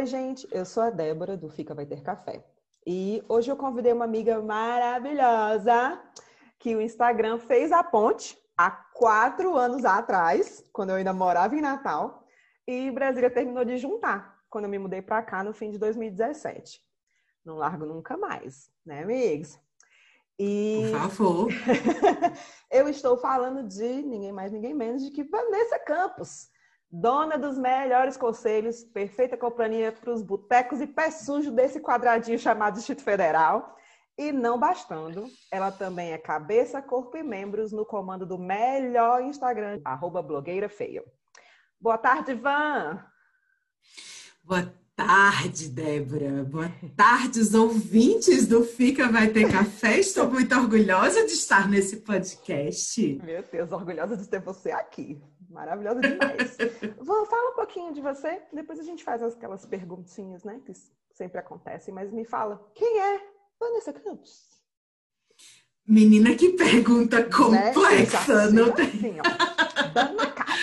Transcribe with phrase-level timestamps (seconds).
[0.00, 2.42] Oi, gente, eu sou a Débora do Fica Vai Ter Café.
[2.86, 6.00] E hoje eu convidei uma amiga maravilhosa
[6.58, 11.60] que o Instagram fez a ponte há quatro anos atrás, quando eu ainda morava em
[11.60, 12.26] Natal,
[12.66, 16.80] e Brasília terminou de juntar, quando eu me mudei para cá no fim de 2017.
[17.44, 19.60] Não largo nunca mais, né, amigos?
[20.38, 21.48] E Por favor.
[22.72, 26.48] eu estou falando de ninguém mais, ninguém menos de que Vanessa Campos,
[26.90, 32.74] dona dos melhores conselhos, perfeita companhia para os botecos e pé sujo desse quadradinho chamado
[32.74, 33.76] Distrito Federal.
[34.18, 39.80] E não bastando, ela também é cabeça, corpo e membros no comando do melhor Instagram,
[39.84, 41.02] arroba blogueira feia.
[41.80, 43.02] Boa tarde, Van!
[44.44, 46.44] Boa tarde, Débora.
[46.44, 49.98] Boa tarde, os ouvintes do Fica Vai Ter Café.
[49.98, 53.20] Estou muito orgulhosa de estar nesse podcast.
[53.24, 55.18] Meu Deus, orgulhosa de ter você aqui.
[55.50, 56.56] Maravilhosa demais.
[57.02, 60.72] Vamos fala um pouquinho de você, depois a gente faz aquelas perguntinhas, né, que
[61.12, 63.20] sempre acontecem, mas me fala, quem é
[63.58, 64.48] Vanessa Campos?
[65.86, 67.24] Menina, que pergunta né?
[67.24, 68.60] complexa, né?
[68.60, 68.86] não tem?
[68.86, 70.50] Assim, ó, dando na cara.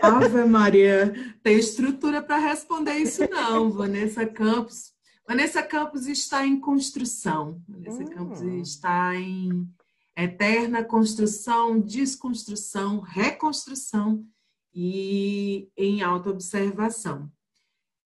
[0.00, 4.92] Ave Maria, tem estrutura para responder isso não, Vanessa Campos.
[5.26, 7.60] Vanessa Campos está em construção.
[7.68, 8.06] Vanessa hum.
[8.06, 9.68] Campos está em
[10.22, 14.26] eterna construção, desconstrução, reconstrução
[14.74, 17.30] e em autoobservação.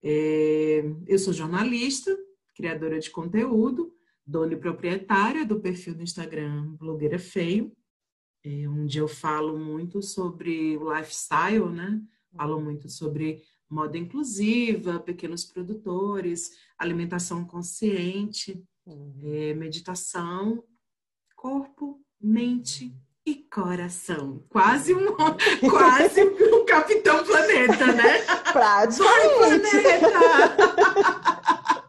[0.02, 2.14] É, eu sou jornalista,
[2.54, 3.94] criadora de conteúdo,
[4.26, 7.72] dona e proprietária do perfil do Instagram Blogueira Feio,
[8.44, 12.02] é, onde eu falo muito sobre o lifestyle, né?
[12.36, 19.20] Falo muito sobre moda inclusiva, pequenos produtores, alimentação consciente, uhum.
[19.24, 20.62] é, meditação,
[21.42, 24.44] corpo, mente e coração.
[24.48, 25.06] Quase um,
[25.68, 28.20] quase um Capitão Planeta, né?
[28.52, 29.70] Praticamente.
[29.70, 30.06] Planeta!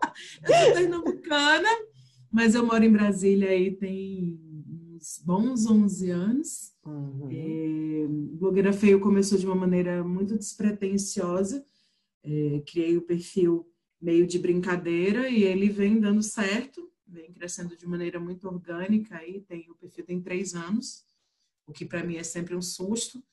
[0.41, 1.69] eu sou pernambucana,
[2.31, 4.39] mas eu moro em Brasília aí tem
[4.95, 6.71] uns bons 11 anos.
[6.83, 7.29] Uhum.
[7.31, 8.07] É,
[8.39, 11.63] Blogueira Feio começou de uma maneira muito despretensiosa.
[12.23, 13.67] É, criei o perfil
[14.01, 19.17] meio de brincadeira e ele vem dando certo, vem crescendo de maneira muito orgânica.
[19.17, 21.05] Aí tem o perfil tem três anos,
[21.65, 23.23] o que para mim é sempre um susto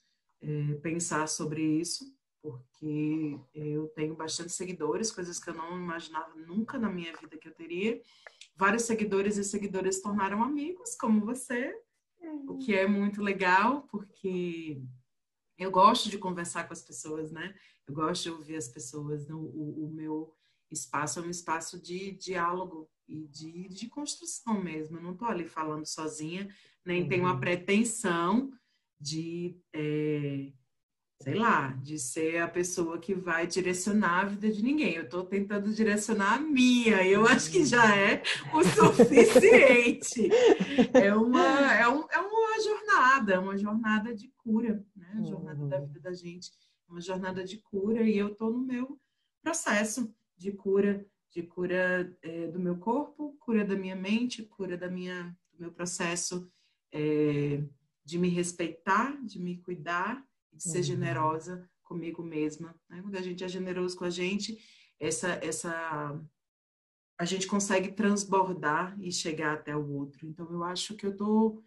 [0.40, 2.04] é, pensar sobre isso,
[2.42, 7.48] porque eu tenho bastante seguidores, coisas que eu não imaginava nunca na minha vida que
[7.48, 8.00] eu teria
[8.56, 11.74] vários seguidores e seguidoras se tornaram amigos, como você,
[12.46, 14.82] o que é muito legal, porque
[15.58, 17.54] eu gosto de conversar com as pessoas, né?
[17.86, 19.28] Eu gosto de ouvir as pessoas.
[19.30, 20.34] O, o, o meu
[20.70, 24.98] espaço é um espaço de diálogo e de, de construção mesmo.
[24.98, 26.48] Eu não estou ali falando sozinha,
[26.84, 27.08] nem uhum.
[27.08, 27.40] tenho a uhum.
[27.40, 28.52] pretensão
[29.00, 30.52] de é,
[31.22, 34.94] sei lá, de ser a pessoa que vai direcionar a vida de ninguém.
[34.94, 38.22] Eu estou tentando direcionar a minha, eu acho que já é
[38.54, 40.28] o suficiente.
[40.94, 45.16] É uma, é, um, é uma jornada, uma jornada de cura, né?
[45.18, 45.86] A jornada da uhum.
[45.86, 46.50] vida da gente,
[46.88, 48.98] uma jornada de cura, e eu estou no meu
[49.42, 54.88] processo de cura, de cura é, do meu corpo, cura da minha mente, cura da
[54.88, 56.50] minha, do meu processo
[56.90, 57.62] é,
[58.02, 60.84] de me respeitar, de me cuidar de ser uhum.
[60.84, 62.74] generosa comigo mesma.
[62.88, 63.02] Né?
[63.02, 64.58] Quando a gente é generoso com a gente,
[64.98, 66.18] essa, essa
[67.18, 70.26] a gente consegue transbordar e chegar até o outro.
[70.26, 71.62] Então, eu acho que eu estou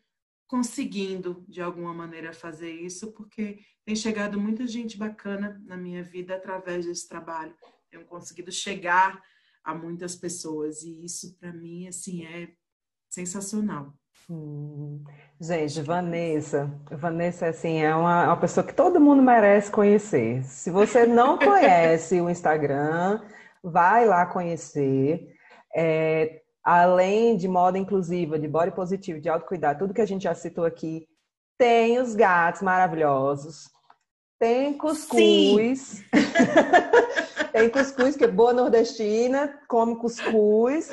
[0.47, 6.35] conseguindo, de alguma maneira, fazer isso, porque tem chegado muita gente bacana na minha vida
[6.35, 7.55] através desse trabalho.
[7.93, 9.21] Tenho conseguido chegar
[9.63, 12.49] a muitas pessoas, e isso, para mim, assim, é
[13.07, 13.93] sensacional.
[14.27, 15.03] Hum.
[15.39, 20.43] Gente, Vanessa, Vanessa assim é uma, uma pessoa que todo mundo merece conhecer.
[20.43, 23.21] Se você não conhece o Instagram,
[23.63, 25.31] vai lá conhecer.
[25.75, 30.33] É, além de moda inclusiva, de body positivo, de autocuidado, tudo que a gente já
[30.33, 31.07] citou aqui,
[31.59, 33.69] tem os gatos maravilhosos,
[34.39, 36.03] tem cuscuz,
[37.53, 40.89] tem cuscuz que é boa nordestina, come cuscuz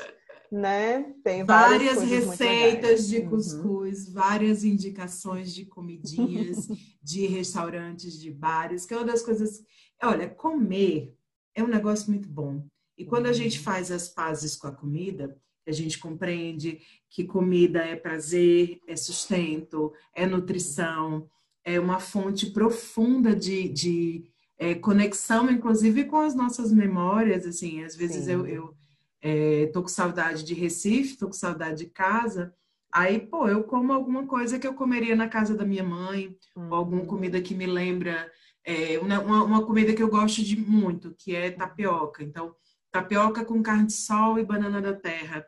[0.50, 1.14] né?
[1.22, 3.30] Tem várias, várias receitas de uhum.
[3.30, 4.14] cuscuz, uhum.
[4.14, 6.66] várias indicações de comidinhas,
[7.00, 9.62] de restaurantes, de bares, que é uma das coisas.
[10.02, 11.14] Olha, comer
[11.54, 12.64] é um negócio muito bom.
[12.98, 13.64] E quando a gente uhum.
[13.64, 15.36] faz as pazes com a comida,
[15.66, 21.30] a gente compreende que comida é prazer, é sustento, é nutrição,
[21.64, 24.29] é uma fonte profunda de, de
[24.60, 27.46] é, conexão, inclusive com as nossas memórias.
[27.46, 28.76] Assim, às vezes eu, eu
[29.22, 32.54] é, tô com saudade de Recife, tô com saudade de casa.
[32.92, 36.68] Aí, pô, eu como alguma coisa que eu comeria na casa da minha mãe, uhum.
[36.68, 37.06] ou alguma uhum.
[37.06, 38.30] comida que me lembra
[38.62, 42.22] é, uma, uma comida que eu gosto de muito, que é tapioca.
[42.22, 42.54] Então,
[42.92, 45.46] tapioca com carne de sol e banana da terra.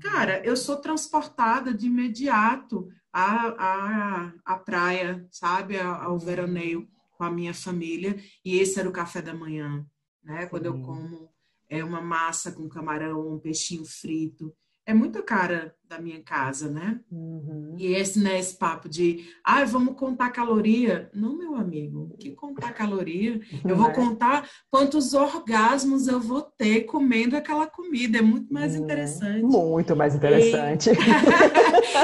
[0.00, 5.80] Cara, eu sou transportada de imediato à, à, à praia, sabe?
[5.80, 6.88] Ao veraneio
[7.22, 8.16] com a minha família.
[8.44, 9.86] E esse era o café da manhã,
[10.24, 10.46] né?
[10.46, 11.28] Quando eu como
[11.68, 14.52] é uma massa com camarão, um peixinho frito
[14.84, 16.98] é muito cara da minha casa, né?
[17.10, 17.76] Uhum.
[17.78, 21.08] E esse, né, esse papo de, ah, vamos contar caloria.
[21.14, 23.40] Não, meu amigo, que contar caloria?
[23.64, 23.94] Eu vou é.
[23.94, 28.18] contar quantos orgasmos eu vou ter comendo aquela comida.
[28.18, 28.82] É muito mais uhum.
[28.82, 29.42] interessante.
[29.42, 30.90] Muito mais interessante.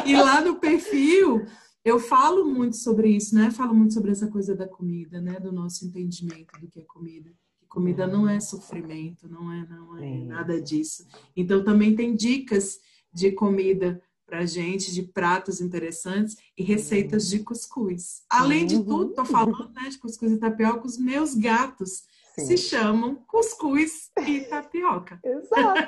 [0.07, 1.45] E, e lá no perfil,
[1.89, 3.51] eu falo muito sobre isso, né?
[3.51, 5.41] Falo muito sobre essa coisa da comida, né?
[5.41, 7.31] Do nosso entendimento do que é comida.
[7.69, 11.07] Comida não é sofrimento, não é, não é nada disso.
[11.37, 12.79] Então também tem dicas
[13.13, 18.23] de comida para gente, de pratos interessantes e receitas de cuscuz.
[18.29, 22.03] Além de tudo, tô falando né, de cuscuz e tapioca, os meus gatos
[22.35, 22.47] Sim.
[22.47, 25.19] se chamam cuscuz e tapioca.
[25.25, 25.81] Exato.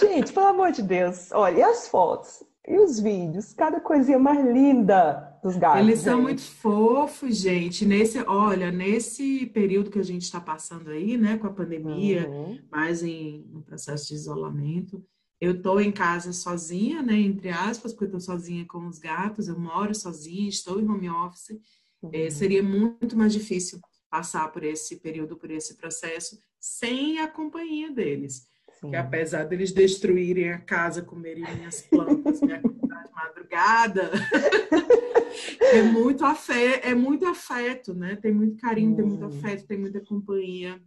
[0.00, 2.42] gente, pelo amor de Deus, olha, e as fotos?
[2.66, 3.54] E os vídeos?
[3.54, 5.80] Cada coisinha mais linda dos gatos.
[5.80, 6.22] Eles são gente.
[6.22, 7.86] muito fofos, gente.
[7.86, 12.58] Nesse, olha, nesse período que a gente está passando aí, né, com a pandemia, uhum.
[12.70, 15.02] mais em um processo de isolamento,
[15.40, 19.48] eu estou em casa sozinha, né, entre aspas, porque eu estou sozinha com os gatos,
[19.48, 21.50] eu moro sozinha, estou em home office.
[21.50, 21.56] É,
[22.02, 22.10] uhum.
[22.12, 23.78] É, seria muito mais difícil
[24.10, 28.46] passar por esse período, por esse processo, sem a companhia deles.
[28.80, 28.90] Sim.
[28.90, 34.10] que apesar deles destruírem a casa, comerem minhas plantas, me acordar de madrugada,
[35.60, 38.16] é muito afeto, é muito afeto, né?
[38.16, 40.80] Tem muito carinho, tem muito afeto, tem muita companhia.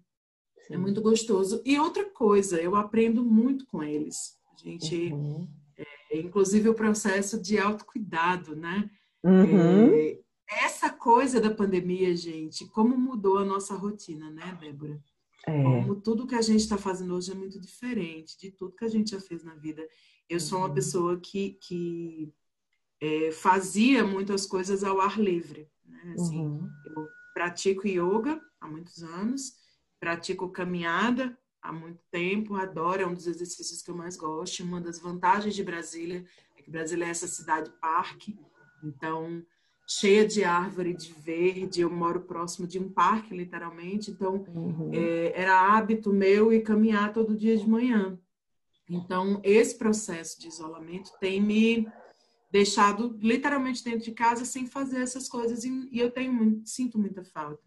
[0.58, 0.74] É Sim.
[0.76, 1.62] É muito gostoso.
[1.66, 4.38] E outra coisa, eu aprendo muito com eles.
[4.54, 5.48] A gente, uhum.
[5.78, 8.90] é, inclusive o processo de autocuidado, né?
[9.24, 9.94] Uhum.
[9.94, 10.20] É,
[10.64, 15.02] essa coisa da pandemia, gente, como mudou a nossa rotina, né, Débora?
[15.48, 15.64] É.
[15.64, 18.90] Como tudo que a gente está fazendo hoje é muito diferente de tudo que a
[18.90, 19.82] gente já fez na vida.
[20.32, 20.74] Eu sou uma uhum.
[20.74, 22.34] pessoa que, que
[23.02, 25.70] é, fazia muitas coisas ao ar livre.
[25.86, 26.14] Né?
[26.14, 26.70] Assim, uhum.
[26.86, 29.56] Eu pratico yoga há muitos anos,
[30.00, 34.64] pratico caminhada há muito tempo, adoro, é um dos exercícios que eu mais gosto.
[34.64, 36.26] Uma das vantagens de Brasília
[36.58, 38.40] é que Brasília é essa cidade parque,
[38.84, 39.46] então
[39.88, 41.82] cheia de árvore, de verde.
[41.82, 44.10] Eu moro próximo de um parque, literalmente.
[44.10, 44.92] Então, uhum.
[44.94, 48.18] é, era hábito meu ir caminhar todo dia de manhã.
[48.94, 51.88] Então, esse processo de isolamento tem me
[52.52, 57.24] deixado literalmente dentro de casa sem fazer essas coisas e, eu tenho muito, sinto muita
[57.24, 57.64] falta.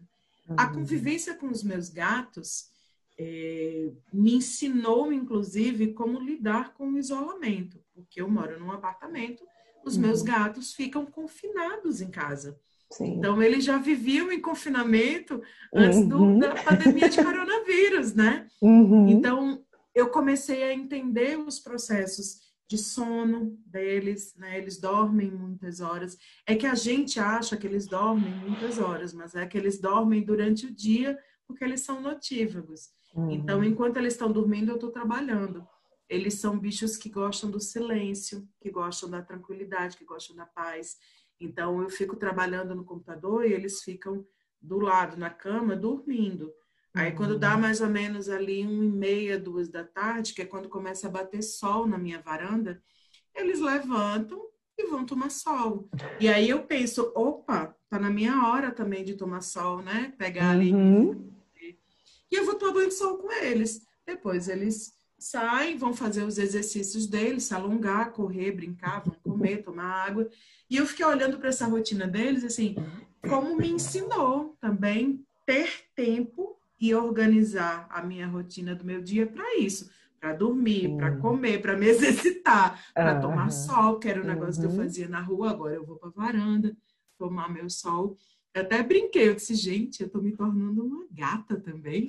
[0.47, 0.55] Uhum.
[0.57, 2.69] A convivência com os meus gatos
[3.17, 9.43] é, me ensinou, inclusive, como lidar com o isolamento, porque eu moro num apartamento
[9.83, 10.25] os meus uhum.
[10.25, 12.59] gatos ficam confinados em casa.
[12.91, 13.17] Sim.
[13.17, 15.41] Então, eles já viviam em confinamento
[15.73, 16.07] antes uhum.
[16.07, 18.47] do, da pandemia de coronavírus, né?
[18.61, 19.09] Uhum.
[19.09, 19.64] Então,
[19.95, 24.57] eu comecei a entender os processos de sono deles, né?
[24.57, 26.17] Eles dormem muitas horas.
[26.45, 30.23] É que a gente acha que eles dormem muitas horas, mas é que eles dormem
[30.23, 32.89] durante o dia porque eles são notívagos.
[33.15, 33.31] Uhum.
[33.31, 35.65] Então, enquanto eles estão dormindo, eu estou trabalhando
[36.09, 40.97] eles são bichos que gostam do silêncio, que gostam da tranquilidade, que gostam da paz.
[41.39, 44.25] Então eu fico trabalhando no computador e eles ficam
[44.61, 46.53] do lado na cama dormindo.
[46.95, 47.61] Aí quando dá uhum.
[47.61, 51.11] mais ou menos ali uma e meia, duas da tarde, que é quando começa a
[51.11, 52.81] bater sol na minha varanda,
[53.35, 54.41] eles levantam
[54.77, 55.89] e vão tomar sol.
[56.21, 60.13] E aí eu penso, opa, tá na minha hora também de tomar sol, né?
[60.17, 60.73] Pegar ali.
[60.73, 61.33] Uhum.
[62.31, 63.85] E eu vou tomar banho de sol com eles.
[64.05, 70.05] Depois eles saem, vão fazer os exercícios deles, se alongar, correr, brincar, vão comer, tomar
[70.05, 70.29] água.
[70.69, 72.75] E eu fiquei olhando para essa rotina deles, assim,
[73.21, 76.44] como me ensinou também ter tempo
[76.85, 79.89] e organizar a minha rotina do meu dia para isso,
[80.19, 84.69] para dormir, para comer, para me exercitar, para tomar sol, que era um negócio uhum.
[84.69, 84.85] que eu uhum.
[84.85, 86.77] fazia na rua, agora eu vou para varanda
[87.17, 88.15] tomar meu sol.
[88.53, 92.07] Eu até brinquei, eu disse, gente, eu tô me tornando uma gata também.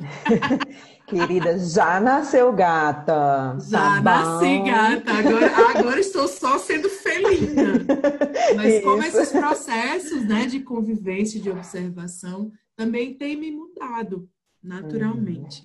[1.08, 3.58] Querida, já nasceu gata.
[3.68, 7.84] Já tá nasci gata, agora, agora estou só sendo felina.
[8.54, 8.82] Mas Isso.
[8.82, 14.28] como esses processos né, de convivência, de observação, também têm me mudado
[14.66, 15.64] naturalmente.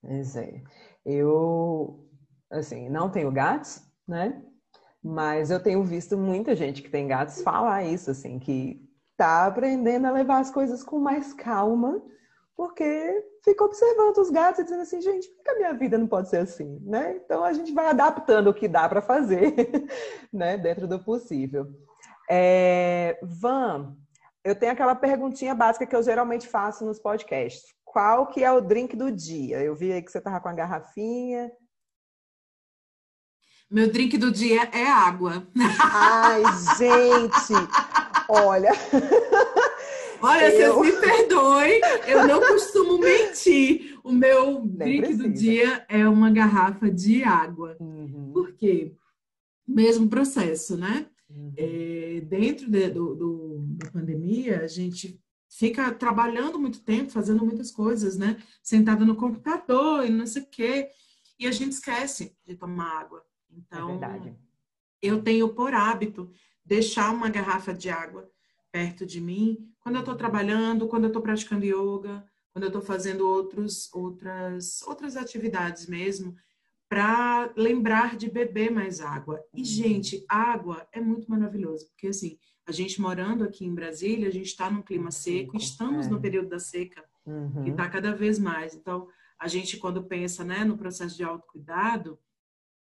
[0.00, 0.62] Pois é.
[1.04, 2.08] Eu,
[2.50, 4.42] assim, não tenho gatos, né?
[5.02, 10.06] Mas eu tenho visto muita gente que tem gatos falar isso, assim, que tá aprendendo
[10.06, 12.00] a levar as coisas com mais calma,
[12.56, 16.06] porque fica observando os gatos e dizendo assim, gente, por que a minha vida não
[16.06, 17.16] pode ser assim, né?
[17.16, 19.54] Então a gente vai adaptando o que dá para fazer,
[20.32, 21.66] né, dentro do possível.
[22.30, 23.96] É, Van,
[24.44, 27.74] Eu tenho aquela perguntinha básica que eu geralmente faço nos podcasts.
[27.92, 29.62] Qual que é o drink do dia?
[29.62, 31.52] Eu vi aí que você tava com a garrafinha.
[33.70, 35.46] Meu drink do dia é água.
[35.78, 36.40] Ai,
[36.78, 37.52] gente!
[38.30, 38.70] Olha.
[40.22, 40.74] Olha, eu...
[40.74, 44.00] vocês me perdoem, eu não costumo mentir.
[44.02, 45.22] O meu Nem drink precisa.
[45.24, 47.76] do dia é uma garrafa de água.
[47.78, 48.30] Uhum.
[48.32, 48.96] Por quê?
[49.68, 51.10] Mesmo processo, né?
[51.28, 51.52] Uhum.
[51.58, 55.21] É, dentro de, do, do, da pandemia, a gente
[55.58, 58.42] fica trabalhando muito tempo, fazendo muitas coisas, né?
[58.62, 60.88] Sentado no computador e não sei o quê.
[61.38, 63.22] E a gente esquece de tomar água.
[63.50, 64.34] Então, é
[65.02, 66.32] eu tenho por hábito
[66.64, 68.30] deixar uma garrafa de água
[68.70, 72.80] perto de mim quando eu estou trabalhando, quando eu estou praticando yoga, quando eu estou
[72.80, 76.34] fazendo outros, outras, outras atividades mesmo,
[76.88, 79.42] para lembrar de beber mais água.
[79.52, 79.64] E, uhum.
[79.64, 84.46] gente, água é muito maravilhoso, porque assim, a gente morando aqui em Brasília, a gente
[84.46, 86.10] está num clima seco, estamos é.
[86.10, 87.64] no período da seca, uhum.
[87.64, 88.74] que está cada vez mais.
[88.74, 92.18] Então, a gente, quando pensa né, no processo de autocuidado,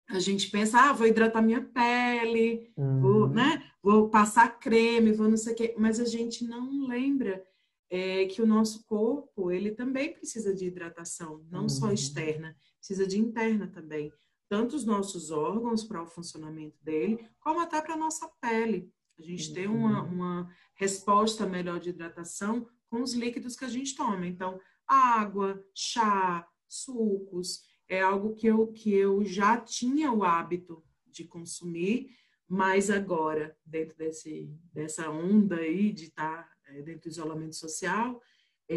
[0.09, 3.01] a gente pensa, ah, vou hidratar minha pele, uhum.
[3.01, 7.43] vou, né, vou passar creme, vou não sei o quê, mas a gente não lembra
[7.89, 11.69] é, que o nosso corpo, ele também precisa de hidratação, não uhum.
[11.69, 14.13] só externa, precisa de interna também.
[14.49, 18.93] Tanto os nossos órgãos para o funcionamento dele, como até para a nossa pele.
[19.19, 19.55] A gente uhum.
[19.55, 24.27] tem uma, uma resposta melhor de hidratação com os líquidos que a gente toma.
[24.27, 31.25] Então, água, chá, sucos, é algo que eu, que eu já tinha o hábito de
[31.25, 32.11] consumir,
[32.49, 38.21] mas agora, dentro desse, dessa onda aí de estar é, dentro do isolamento social,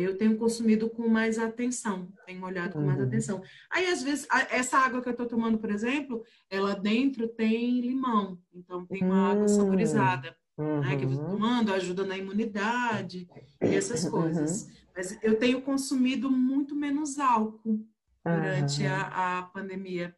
[0.04, 3.06] eu tenho consumido com mais atenção, tenho olhado com mais uhum.
[3.06, 3.42] atenção.
[3.70, 8.40] Aí, às vezes, essa água que eu estou tomando, por exemplo, ela dentro tem limão,
[8.54, 10.82] então tem uma água saborizada, uhum.
[10.82, 13.28] né, que eu estou tomando, ajuda na imunidade
[13.62, 14.12] e essas uhum.
[14.12, 14.68] coisas.
[14.96, 17.86] Mas eu tenho consumido muito menos álcool
[18.24, 18.90] durante uhum.
[18.90, 20.16] a, a, pandemia.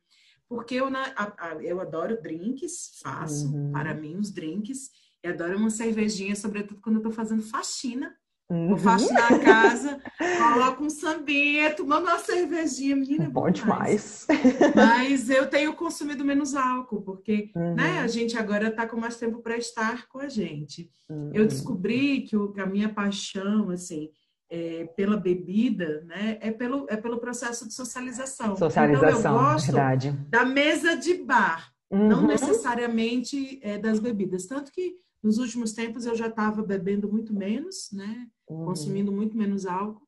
[0.48, 3.72] Porque eu, na, a, a, eu adoro drinks, faço uhum.
[3.72, 4.92] para mim os drinks,
[5.24, 8.16] e adoro uma cervejinha, sobretudo quando eu estou fazendo faxina.
[8.50, 8.72] Uhum.
[8.72, 10.00] Eu faço na casa,
[10.54, 13.26] coloco um sambinha, tomando uma cervejinha, menina.
[13.26, 14.26] É bom demais.
[14.74, 17.76] Mas eu tenho consumido menos álcool, porque uhum.
[17.76, 20.90] né, a gente agora está com mais tempo para estar com a gente.
[21.10, 21.32] Uhum.
[21.34, 24.10] Eu descobri que, o, que a minha paixão, assim,
[24.50, 28.56] é, pela bebida, né, é pelo, é pelo processo de socialização.
[28.56, 30.12] Socialização, então, eu gosto verdade.
[30.30, 32.08] da mesa de bar, uhum.
[32.08, 34.46] não necessariamente é, das bebidas.
[34.46, 38.66] Tanto que nos últimos tempos eu já estava bebendo muito menos, né, uhum.
[38.66, 40.08] consumindo muito menos álcool,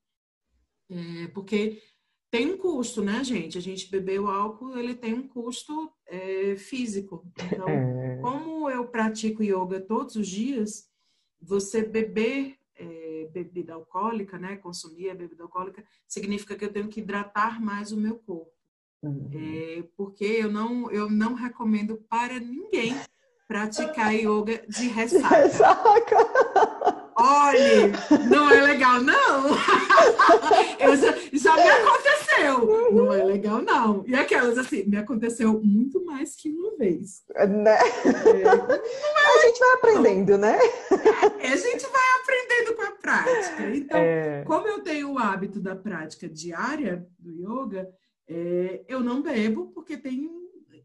[0.89, 1.81] é, porque
[2.31, 3.57] tem um custo, né, gente?
[3.57, 7.25] A gente beber o álcool, ele tem um custo é, físico.
[7.37, 8.17] Então, é.
[8.21, 10.87] como eu pratico yoga todos os dias,
[11.41, 12.59] você beber
[13.29, 17.97] bebida alcoólica, né, consumir a bebida alcoólica, significa que eu tenho que hidratar mais o
[17.97, 18.51] meu corpo.
[19.01, 19.29] Uhum.
[19.33, 22.93] É, porque eu não, eu não recomendo para ninguém
[23.47, 25.35] praticar yoga de ressaca.
[25.35, 26.68] De ressaca.
[27.29, 27.91] Olhe,
[28.27, 29.49] não é legal, não.
[30.79, 32.91] Eu já, já me aconteceu.
[32.91, 34.03] Não é legal, não.
[34.07, 37.23] E aquelas, assim, me aconteceu muito mais que uma vez.
[37.35, 37.77] Né?
[37.77, 38.47] É.
[38.47, 40.57] A gente vai aprendendo, né?
[41.39, 43.75] É, a gente vai aprendendo com a prática.
[43.75, 44.43] Então, é.
[44.47, 47.87] como eu tenho o hábito da prática diária do yoga,
[48.27, 50.27] é, eu não bebo porque tem.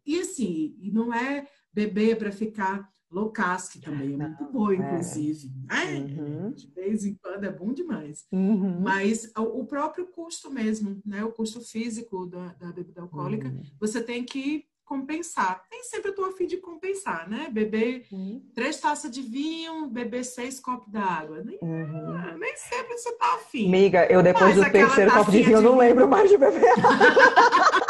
[0.05, 4.76] E assim, não é beber para ficar loucas, que também é muito boa, é.
[4.76, 5.50] inclusive.
[5.71, 5.94] É.
[5.94, 6.50] Uhum.
[6.50, 8.26] De vez em quando é bom demais.
[8.33, 8.80] Uhum.
[8.80, 11.25] Mas o próprio custo mesmo, né?
[11.25, 13.62] O custo físico da, da bebida alcoólica, uhum.
[13.80, 15.62] você tem que compensar.
[15.71, 17.49] Nem sempre eu tô afim de compensar, né?
[17.50, 18.06] Beber
[18.54, 21.42] três taças de vinho, beber seis copos d'água.
[21.42, 22.38] Nem, uhum.
[22.38, 23.68] nem sempre você tá afim.
[23.68, 26.75] Amiga, eu depois do terceiro copo de vinho, eu não lembro mais de beber.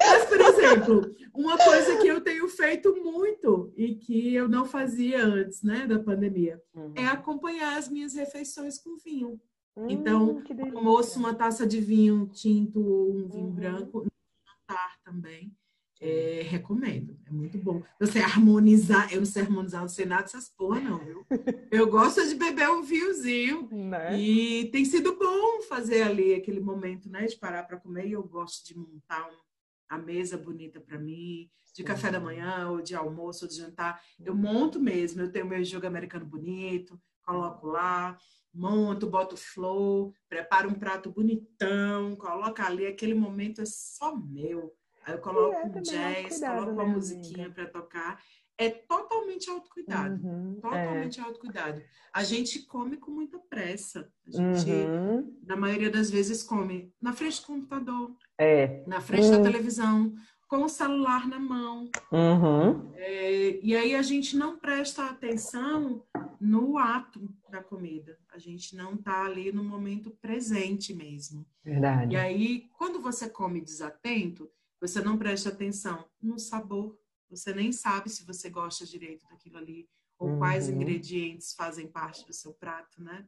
[0.00, 5.24] Mas, por exemplo, uma coisa que eu tenho feito muito e que eu não fazia
[5.24, 6.92] antes, né, da pandemia, uhum.
[6.96, 9.40] é acompanhar as minhas refeições com vinho.
[9.76, 10.42] Hum, então,
[10.74, 13.52] almoço, uma taça de vinho tinto ou um vinho uhum.
[13.52, 14.06] branco,
[14.46, 15.52] jantar também.
[16.00, 17.82] É, recomendo, é muito bom.
[17.98, 21.26] Você harmonizar, eu não sei harmonizar, não sei nada dessas porra, não, viu?
[21.72, 24.16] Eu gosto de beber um vinhozinho né?
[24.16, 28.06] e tem sido bom fazer ali aquele momento, né, de parar para comer.
[28.06, 29.47] E eu gosto de montar um,
[29.88, 34.02] a mesa bonita para mim, de café da manhã, ou de almoço, ou de jantar.
[34.24, 38.18] Eu monto mesmo, eu tenho meu jogo americano bonito, coloco lá,
[38.52, 44.74] monto, boto flor, preparo um prato bonitão, coloco ali, aquele momento é só meu.
[45.04, 48.22] Aí eu coloco é, um jazz, cuidado, coloco uma né, musiquinha para tocar.
[48.58, 50.26] É totalmente autocuidado.
[50.26, 51.22] Uhum, totalmente é.
[51.22, 51.80] autocuidado.
[52.12, 54.10] A gente come com muita pressa.
[54.26, 55.38] A gente, uhum.
[55.46, 58.82] na maioria das vezes, come na frente do computador, é.
[58.86, 59.42] na frente da hum.
[59.42, 60.12] televisão,
[60.48, 61.90] com o celular na mão.
[62.10, 62.92] Uhum.
[62.96, 66.02] É, e aí a gente não presta atenção
[66.40, 68.18] no ato da comida.
[68.32, 71.46] A gente não está ali no momento presente mesmo.
[71.62, 72.14] Verdade.
[72.14, 74.50] E aí, quando você come desatento,
[74.80, 76.98] você não presta atenção no sabor.
[77.30, 80.38] Você nem sabe se você gosta direito daquilo ali ou uhum.
[80.38, 83.26] quais ingredientes fazem parte do seu prato, né?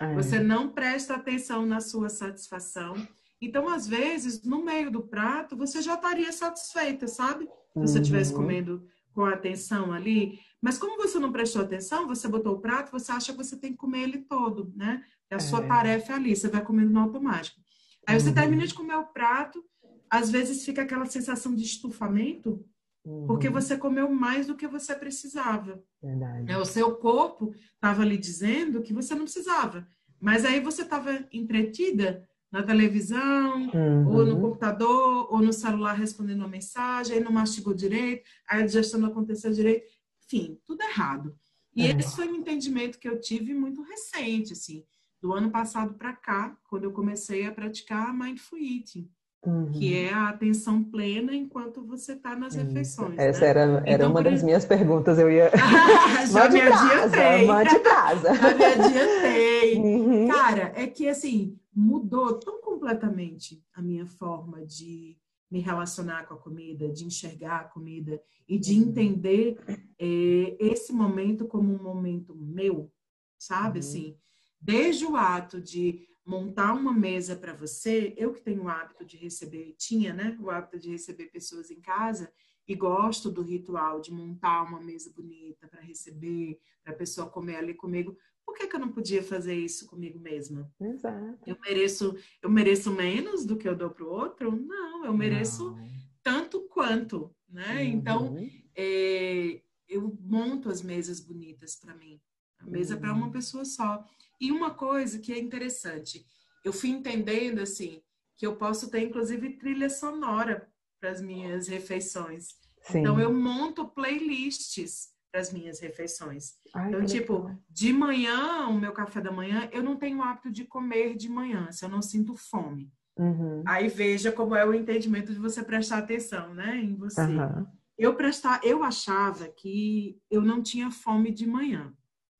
[0.00, 0.14] É.
[0.14, 2.94] Você não presta atenção na sua satisfação
[3.42, 7.46] então, às vezes, no meio do prato, você já estaria satisfeita, sabe?
[7.72, 8.38] Se você estivesse uhum.
[8.38, 10.38] comendo com atenção ali.
[10.60, 13.72] Mas como você não prestou atenção, você botou o prato, você acha que você tem
[13.72, 15.02] que comer ele todo, né?
[15.28, 15.66] É a sua é.
[15.66, 17.60] tarefa ali, você vai comendo no automático.
[18.06, 18.34] Aí você uhum.
[18.34, 19.64] termina de comer o prato,
[20.08, 22.64] às vezes fica aquela sensação de estufamento,
[23.04, 23.26] uhum.
[23.26, 25.82] porque você comeu mais do que você precisava.
[26.02, 26.50] Verdade.
[26.50, 29.86] É, o seu corpo estava ali dizendo que você não precisava.
[30.20, 34.08] Mas aí você estava entretida na televisão, uhum.
[34.08, 38.66] ou no computador, ou no celular respondendo uma mensagem, aí não mastigou direito, aí a
[38.66, 39.90] digestão não aconteceu direito,
[40.22, 41.34] enfim, tudo errado.
[41.74, 41.96] E é.
[41.98, 44.84] esse foi um entendimento que eu tive muito recente, assim,
[45.20, 49.10] do ano passado para cá, quando eu comecei a praticar Mindful Eating.
[49.44, 49.72] Uhum.
[49.72, 53.18] Que é a atenção plena enquanto você está nas refeições.
[53.18, 53.46] Essa né?
[53.48, 55.18] era, era então, uma das minhas perguntas.
[55.18, 55.50] Eu ia.
[56.30, 57.46] Já me adiantei.
[57.46, 58.34] Mande casa.
[58.34, 59.52] Já me adiantei.
[59.82, 60.28] Uhum.
[60.28, 65.16] Cara, é que assim, mudou tão completamente a minha forma de
[65.50, 68.88] me relacionar com a comida, de enxergar a comida e de uhum.
[68.88, 69.58] entender
[69.98, 72.92] é, esse momento como um momento meu,
[73.38, 73.78] sabe?
[73.78, 73.84] Uhum.
[73.84, 74.16] Assim,
[74.60, 79.16] desde o ato de montar uma mesa para você, eu que tenho o hábito de
[79.16, 82.32] receber, tinha, né, o hábito de receber pessoas em casa
[82.66, 87.56] e gosto do ritual de montar uma mesa bonita para receber, para a pessoa comer
[87.56, 90.70] ali comigo, por que, que eu não podia fazer isso comigo mesma?
[90.80, 91.38] Exato.
[91.46, 94.54] Eu mereço, eu mereço menos do que eu dou para o outro?
[94.54, 95.88] Não, eu mereço não.
[96.22, 97.84] tanto quanto, né?
[97.84, 98.38] Então, uhum.
[98.38, 102.20] Então, é, eu monto as mesas bonitas para mim.
[102.58, 103.00] A mesa uhum.
[103.00, 104.04] para uma pessoa só.
[104.42, 106.26] E uma coisa que é interessante,
[106.64, 108.02] eu fui entendendo assim
[108.36, 110.68] que eu posso ter inclusive trilha sonora
[111.00, 112.48] para as minhas refeições.
[112.80, 112.98] Sim.
[112.98, 116.54] Então eu monto playlists para as minhas refeições.
[116.74, 117.58] Ai, então, tipo, legal.
[117.70, 121.28] de manhã, o meu café da manhã, eu não tenho o hábito de comer de
[121.28, 122.92] manhã, se eu não sinto fome.
[123.16, 123.62] Uhum.
[123.64, 127.22] Aí veja como é o entendimento de você prestar atenção, né, em você.
[127.22, 127.64] Uhum.
[127.96, 131.94] Eu prestar, eu achava que eu não tinha fome de manhã.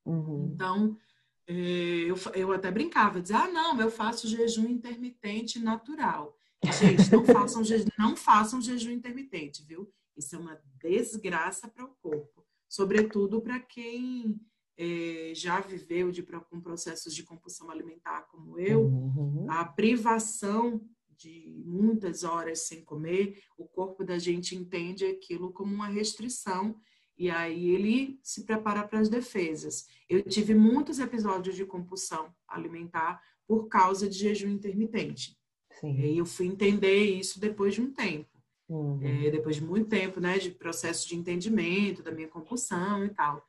[0.05, 0.51] Uhum.
[0.53, 0.99] Então,
[1.47, 6.37] eu, eu até brincava, dizia, ah, não, eu faço jejum intermitente natural.
[6.79, 7.63] Gente, não façam,
[7.99, 9.93] não façam jejum intermitente, viu?
[10.17, 14.41] Isso é uma desgraça para o corpo sobretudo para quem
[14.79, 19.47] é, já viveu de, com processos de compulsão alimentar como eu, uhum.
[19.51, 20.83] a privação
[21.15, 26.75] de muitas horas sem comer, o corpo da gente entende aquilo como uma restrição
[27.16, 29.87] e aí ele se prepara para as defesas.
[30.09, 35.37] Eu tive muitos episódios de compulsão alimentar por causa de jejum intermitente.
[35.81, 36.01] Sim.
[36.01, 38.31] E eu fui entender isso depois de um tempo.
[38.68, 39.01] Uhum.
[39.03, 43.46] É, depois de muito tempo, né, de processo de entendimento da minha compulsão e tal.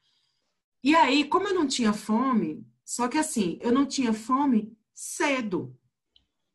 [0.83, 5.73] E aí, como eu não tinha fome, só que assim, eu não tinha fome cedo.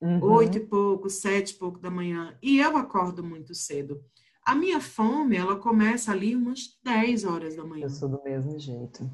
[0.00, 0.22] Uhum.
[0.34, 2.38] Oito e pouco, sete e pouco da manhã.
[2.42, 4.04] E eu acordo muito cedo.
[4.48, 7.84] A minha fome, ela começa ali umas 10 horas da manhã.
[7.84, 9.06] Eu sou do mesmo jeito.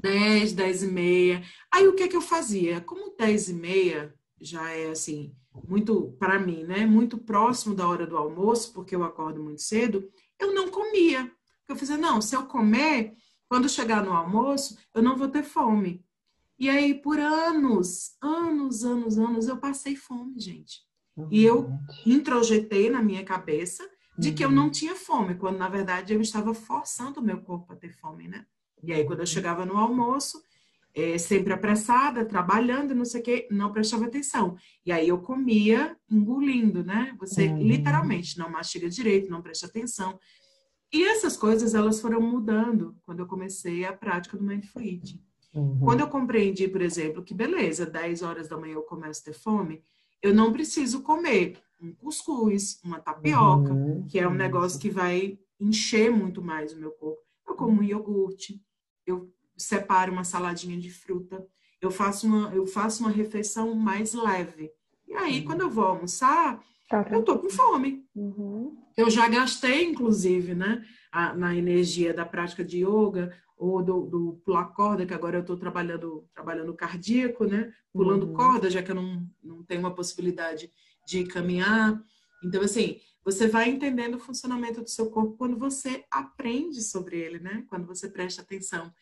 [0.00, 1.42] 10, 10 e meia.
[1.70, 2.80] Aí o que que eu fazia?
[2.80, 5.32] Como 10 e meia já é assim,
[5.68, 10.10] muito para mim, né, muito próximo da hora do almoço, porque eu acordo muito cedo,
[10.40, 11.30] eu não comia.
[11.68, 13.14] Eu fazia, não, se eu comer,
[13.48, 16.04] quando chegar no almoço, eu não vou ter fome.
[16.58, 20.80] E aí, por anos, anos, anos, anos, eu passei fome, gente.
[21.16, 21.28] Uhum.
[21.30, 21.70] E eu
[22.04, 24.34] introjetei na minha cabeça de uhum.
[24.34, 24.70] que eu não uhum.
[24.70, 28.46] tinha fome, quando na verdade eu estava forçando o meu corpo a ter fome, né?
[28.82, 30.42] E aí, quando eu chegava no almoço,
[30.94, 34.56] é, sempre apressada, trabalhando, não sei o quê, não prestava atenção.
[34.86, 37.14] E aí eu comia engolindo, né?
[37.18, 37.62] Você uhum.
[37.62, 40.18] literalmente não mastiga direito, não presta atenção.
[40.92, 45.20] E essas coisas, elas foram mudando quando eu comecei a prática do Mindful Eating.
[45.52, 45.80] Uhum.
[45.80, 49.38] Quando eu compreendi, por exemplo, que beleza, 10 horas da manhã eu começo a ter
[49.38, 49.82] fome,
[50.22, 54.06] eu não preciso comer um cuscuz, uma tapioca, uhum.
[54.06, 57.20] que é um negócio que vai encher muito mais o meu corpo.
[57.46, 58.60] Eu como um iogurte,
[59.06, 61.46] eu separo uma saladinha de fruta,
[61.80, 64.70] eu faço uma, eu faço uma refeição mais leve.
[65.06, 65.46] E aí, uhum.
[65.46, 68.04] quando eu vou almoçar, tá eu tô com fome.
[68.14, 68.76] Uhum.
[68.96, 70.84] Eu já gastei, inclusive, né?
[71.14, 75.42] a, na energia da prática de yoga ou do, do pular corda, que agora eu
[75.42, 77.72] estou trabalhando, trabalhando cardíaco, né?
[77.92, 78.34] Pulando uhum.
[78.34, 80.72] corda, já que eu não, não tenho uma possibilidade
[81.06, 82.00] de caminhar.
[82.42, 87.38] Então, assim, você vai entendendo o funcionamento do seu corpo quando você aprende sobre ele,
[87.38, 87.64] né?
[87.68, 88.92] Quando você presta atenção.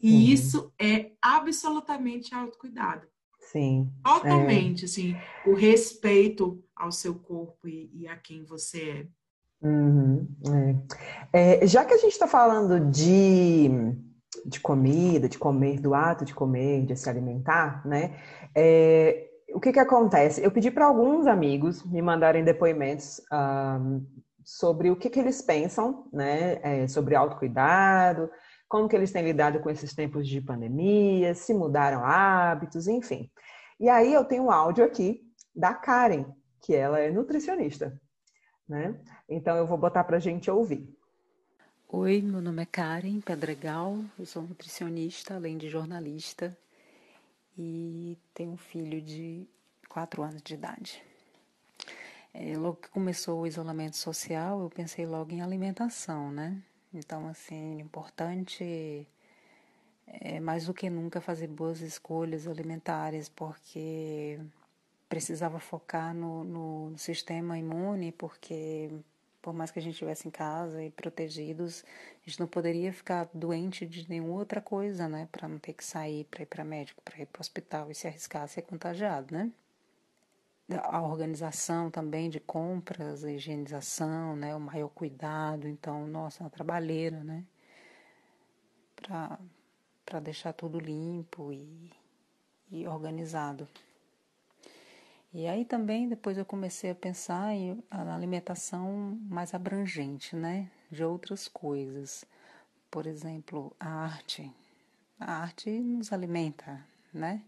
[0.00, 0.20] E uhum.
[0.20, 3.06] isso é absolutamente autocuidado.
[3.40, 3.90] Sim.
[4.02, 4.84] Totalmente, é.
[4.86, 9.08] assim, o respeito ao seu corpo e, e a quem você
[9.62, 9.66] é.
[9.66, 10.26] Uhum,
[11.32, 11.60] é.
[11.62, 11.66] é.
[11.66, 13.68] já que a gente está falando de,
[14.44, 18.20] de comida, de comer, do ato de comer, de se alimentar, né?
[18.56, 20.42] É, o que que acontece?
[20.42, 24.04] Eu pedi para alguns amigos me mandarem depoimentos um,
[24.44, 26.58] sobre o que que eles pensam, né?
[26.62, 28.30] É, sobre autocuidado,
[28.68, 33.30] como que eles têm lidado com esses tempos de pandemia, se mudaram hábitos, enfim.
[33.78, 35.20] E aí eu tenho um áudio aqui
[35.54, 36.24] da Karen,
[36.60, 38.00] que ela é nutricionista,
[38.68, 38.98] né?
[39.28, 40.88] Então eu vou botar para a gente ouvir.
[41.88, 46.56] Oi, meu nome é Karen Pedregal, eu sou nutricionista, além de jornalista,
[47.56, 49.46] e tenho um filho de
[49.88, 51.02] 4 anos de idade.
[52.34, 56.62] É, logo que começou o isolamento social, eu pensei logo em alimentação, né?
[56.94, 59.06] Então, assim, importante
[60.06, 64.38] é mais do que nunca fazer boas escolhas alimentares, porque
[65.08, 68.90] precisava focar no, no sistema imune, porque
[69.42, 71.84] por mais que a gente estivesse em casa e protegidos,
[72.24, 75.28] a gente não poderia ficar doente de nenhuma outra coisa, né?
[75.32, 77.94] Para não ter que sair para ir para médico, para ir para o hospital e
[77.94, 79.50] se arriscar a ser contagiado, né?
[80.84, 87.22] a organização também de compras, a higienização, né, o maior cuidado, então, nossa, uma trabalheira,
[87.22, 87.44] né,
[88.96, 91.92] para deixar tudo limpo e,
[92.70, 93.68] e organizado.
[95.34, 101.02] E aí também depois eu comecei a pensar em a alimentação mais abrangente, né, de
[101.02, 102.24] outras coisas.
[102.90, 104.52] Por exemplo, a arte.
[105.18, 107.42] A arte nos alimenta, né?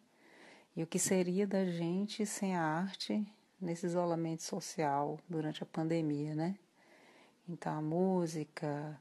[0.74, 3.26] E o que seria da gente sem a arte
[3.60, 6.56] nesse isolamento social durante a pandemia, né?
[7.46, 8.98] Então, a música,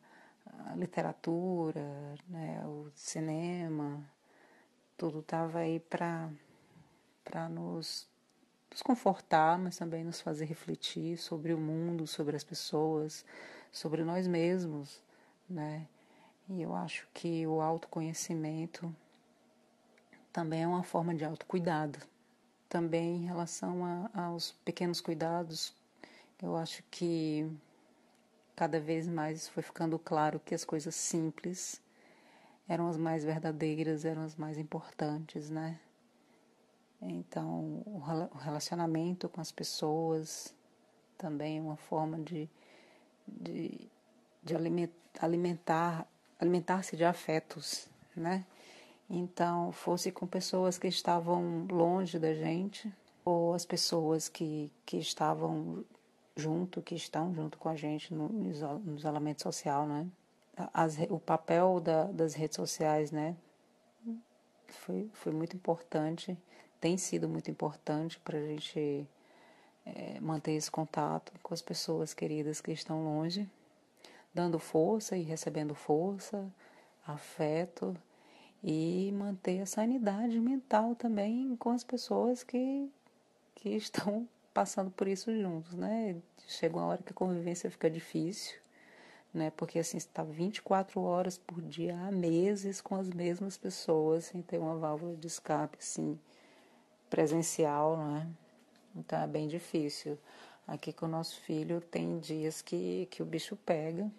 [0.67, 4.03] a literatura, né, o cinema,
[4.97, 6.29] tudo estava aí para
[7.49, 8.07] nos,
[8.73, 13.23] nos confortar, mas também nos fazer refletir sobre o mundo, sobre as pessoas,
[13.71, 15.01] sobre nós mesmos,
[15.47, 15.87] né?
[16.49, 18.93] E eu acho que o autoconhecimento
[20.31, 21.99] também é uma forma de autocuidado.
[22.67, 25.73] Também em relação a, aos pequenos cuidados,
[26.41, 27.47] eu acho que
[28.55, 31.79] cada vez mais foi ficando claro que as coisas simples
[32.67, 35.79] eram as mais verdadeiras, eram as mais importantes, né?
[37.07, 40.53] Então, o relacionamento com as pessoas
[41.17, 42.49] também é uma forma de,
[43.27, 43.89] de,
[44.43, 44.55] de
[45.19, 46.07] alimentar,
[46.39, 48.45] alimentar-se de afetos, né?
[49.09, 52.91] Então, fosse com pessoas que estavam longe da gente,
[53.23, 55.85] ou as pessoas que, que estavam
[56.35, 60.07] junto, que estão junto com a gente no, no isolamento social, né?
[60.73, 63.35] As, o papel da, das redes sociais, né?
[64.67, 66.37] Foi, foi muito importante,
[66.83, 69.07] tem sido muito importante para a gente
[69.85, 73.49] é, manter esse contato com as pessoas queridas que estão longe,
[74.33, 76.45] dando força e recebendo força,
[77.07, 77.95] afeto
[78.61, 82.91] e manter a sanidade mental também com as pessoas que,
[83.55, 86.17] que estão passando por isso juntos, né?
[86.49, 88.59] Chega uma hora que a convivência fica difícil,
[89.33, 89.53] né?
[89.55, 94.41] Porque assim, você está 24 horas por dia, há meses com as mesmas pessoas, sem
[94.41, 96.19] ter uma válvula de escape, assim,
[97.13, 98.27] presencial, né?
[98.95, 100.17] Então é bem difícil.
[100.67, 104.09] Aqui com o nosso filho tem dias que, que o bicho pega,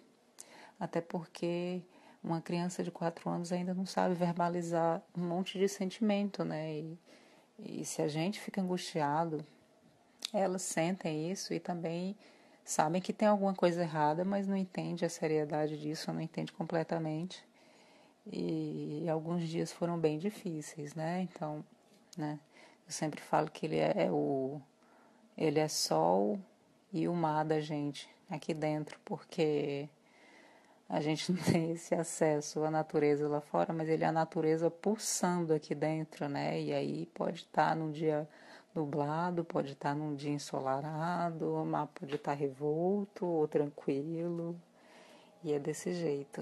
[0.79, 1.81] até porque
[2.23, 6.73] uma criança de quatro anos ainda não sabe verbalizar um monte de sentimento, né?
[6.73, 6.97] E,
[7.59, 9.45] e se a gente fica angustiado,
[10.31, 12.15] elas sentem isso e também
[12.63, 17.43] sabem que tem alguma coisa errada, mas não entende a seriedade disso, não entende completamente.
[18.25, 21.27] E, e alguns dias foram bem difíceis, né?
[21.29, 21.61] Então,
[22.17, 22.39] né?
[22.85, 24.61] Eu sempre falo que ele é, é o
[25.37, 26.39] ele é sol
[26.93, 29.89] e o mar da gente aqui dentro, porque
[30.87, 34.69] a gente não tem esse acesso à natureza lá fora, mas ele é a natureza
[34.69, 36.61] pulsando aqui dentro, né?
[36.61, 38.27] E aí pode estar tá num dia
[38.73, 44.55] nublado, pode estar tá num dia ensolarado, o mar pode estar tá revolto ou tranquilo.
[45.43, 46.41] E é desse jeito.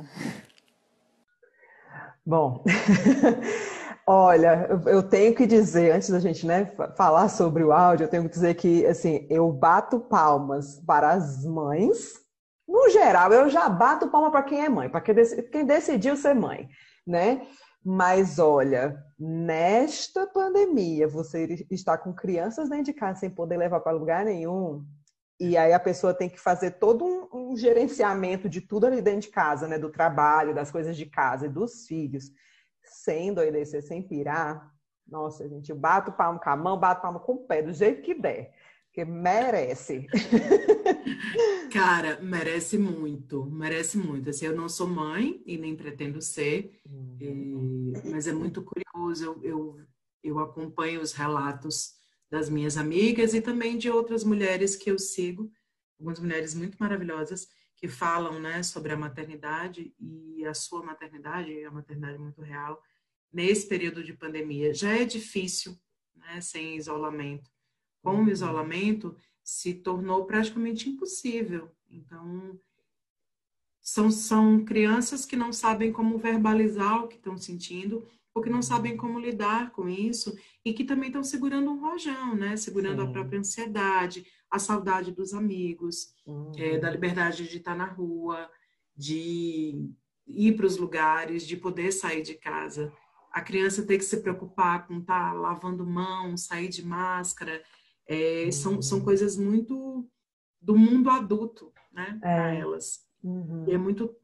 [2.25, 2.63] Bom,
[4.07, 8.23] olha, eu tenho que dizer, antes da gente né, falar sobre o áudio, eu tenho
[8.23, 12.23] que dizer que assim, eu bato palmas para as mães
[12.67, 15.15] no geral, eu já bato palma para quem é mãe, para quem,
[15.51, 16.69] quem decidiu ser mãe,
[17.05, 17.45] né?
[17.85, 23.91] Mas olha, nesta pandemia, você está com crianças dentro de casa sem poder levar para
[23.91, 24.85] lugar nenhum,
[25.39, 29.21] e aí a pessoa tem que fazer todo um, um, gerenciamento de tudo ali dentro
[29.21, 29.77] de casa, né?
[29.77, 32.31] Do trabalho, das coisas de casa e dos filhos,
[33.03, 34.73] sem doidecer, sem pirar.
[35.05, 38.01] Nossa, gente, eu bato palmo com a mão, bato palmo com o pé, do jeito
[38.01, 38.53] que der.
[38.87, 40.07] Porque merece.
[41.73, 44.29] Cara, merece muito, merece muito.
[44.29, 47.17] Assim, eu não sou mãe e nem pretendo ser, uhum.
[47.19, 49.25] e, mas é muito curioso.
[49.25, 49.79] Eu, eu,
[50.23, 51.95] eu acompanho os relatos
[52.29, 55.51] das minhas amigas e também de outras mulheres que eu sigo,
[55.99, 61.71] algumas mulheres muito maravilhosas que falam né, sobre a maternidade e a sua maternidade, a
[61.71, 62.81] maternidade muito real,
[63.33, 64.73] nesse período de pandemia.
[64.73, 65.77] Já é difícil,
[66.15, 67.51] né, sem isolamento
[68.03, 71.71] com o isolamento, se tornou praticamente impossível.
[71.89, 72.59] Então,
[73.81, 78.61] são, são crianças que não sabem como verbalizar o que estão sentindo, ou que não
[78.61, 82.57] sabem como lidar com isso, e que também estão segurando um rojão, né?
[82.57, 83.07] Segurando Sim.
[83.07, 86.51] a própria ansiedade, a saudade dos amigos, uhum.
[86.57, 88.49] é, da liberdade de estar na rua,
[88.95, 89.89] de
[90.27, 92.91] ir para os lugares, de poder sair de casa.
[93.33, 97.61] A criança tem que se preocupar com estar tá lavando mão, sair de máscara,
[98.07, 99.03] é, são, são uhum.
[99.03, 100.07] coisas muito
[100.61, 102.35] do mundo adulto, né, é.
[102.35, 103.05] para elas.
[103.23, 103.65] Uhum.
[103.67, 104.15] E é muito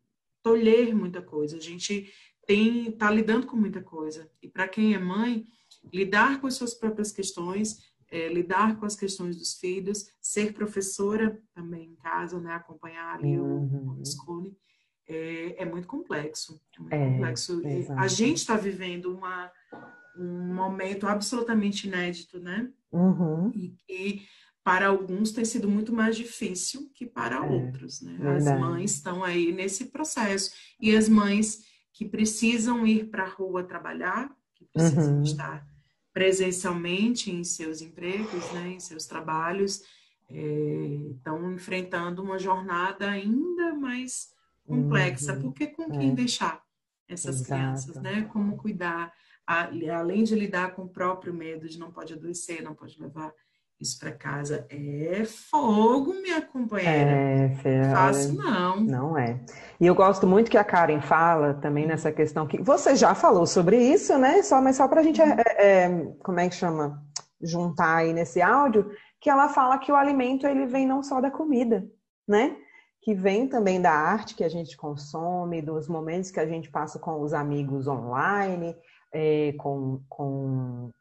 [0.41, 1.57] tolher muita coisa.
[1.57, 2.11] A gente
[2.45, 4.29] tem tá lidando com muita coisa.
[4.41, 5.45] E para quem é mãe,
[5.93, 7.77] lidar com as suas próprias questões,
[8.11, 13.39] é, lidar com as questões dos filhos, ser professora também em casa, né, acompanhar ali
[13.39, 13.67] uhum.
[13.67, 14.55] o homeschooling,
[15.09, 16.61] é, é muito complexo.
[16.75, 17.61] É muito é, complexo.
[17.97, 19.51] A gente está vivendo uma,
[20.15, 22.69] um momento absolutamente inédito, né?
[22.91, 23.51] Uhum.
[23.55, 24.21] E que
[24.63, 28.15] para alguns tem sido muito mais difícil que para é, outros, né?
[28.19, 28.49] Verdade.
[28.49, 33.63] As mães estão aí nesse processo e as mães que precisam ir para a rua
[33.63, 35.23] trabalhar, que precisam uhum.
[35.23, 35.67] estar
[36.13, 39.81] presencialmente em seus empregos, né, em seus trabalhos,
[40.29, 44.29] é, estão enfrentando uma jornada ainda mais
[44.69, 45.41] complexa, uhum.
[45.41, 46.15] porque com quem é.
[46.15, 46.61] deixar
[47.07, 47.49] essas Exato.
[47.49, 48.29] crianças, né?
[48.31, 49.11] Como cuidar
[49.91, 53.33] além de lidar com o próprio medo de não pode adoecer, não pode levar
[53.79, 57.11] isso para casa, é fogo, minha companheira.
[57.11, 58.81] É, Fê, Fácil não.
[58.81, 59.39] Não é.
[59.79, 63.47] E eu gosto muito que a Karen fala também nessa questão que você já falou
[63.47, 64.43] sobre isso, né?
[64.43, 67.01] Só, mas só para a gente, é, é, como é que chama?
[67.41, 71.31] Juntar aí nesse áudio, que ela fala que o alimento ele vem não só da
[71.31, 71.87] comida,
[72.27, 72.57] né?
[73.01, 76.99] Que vem também da arte que a gente consome, dos momentos que a gente passa
[76.99, 78.75] com os amigos online,
[79.13, 80.91] é, com, com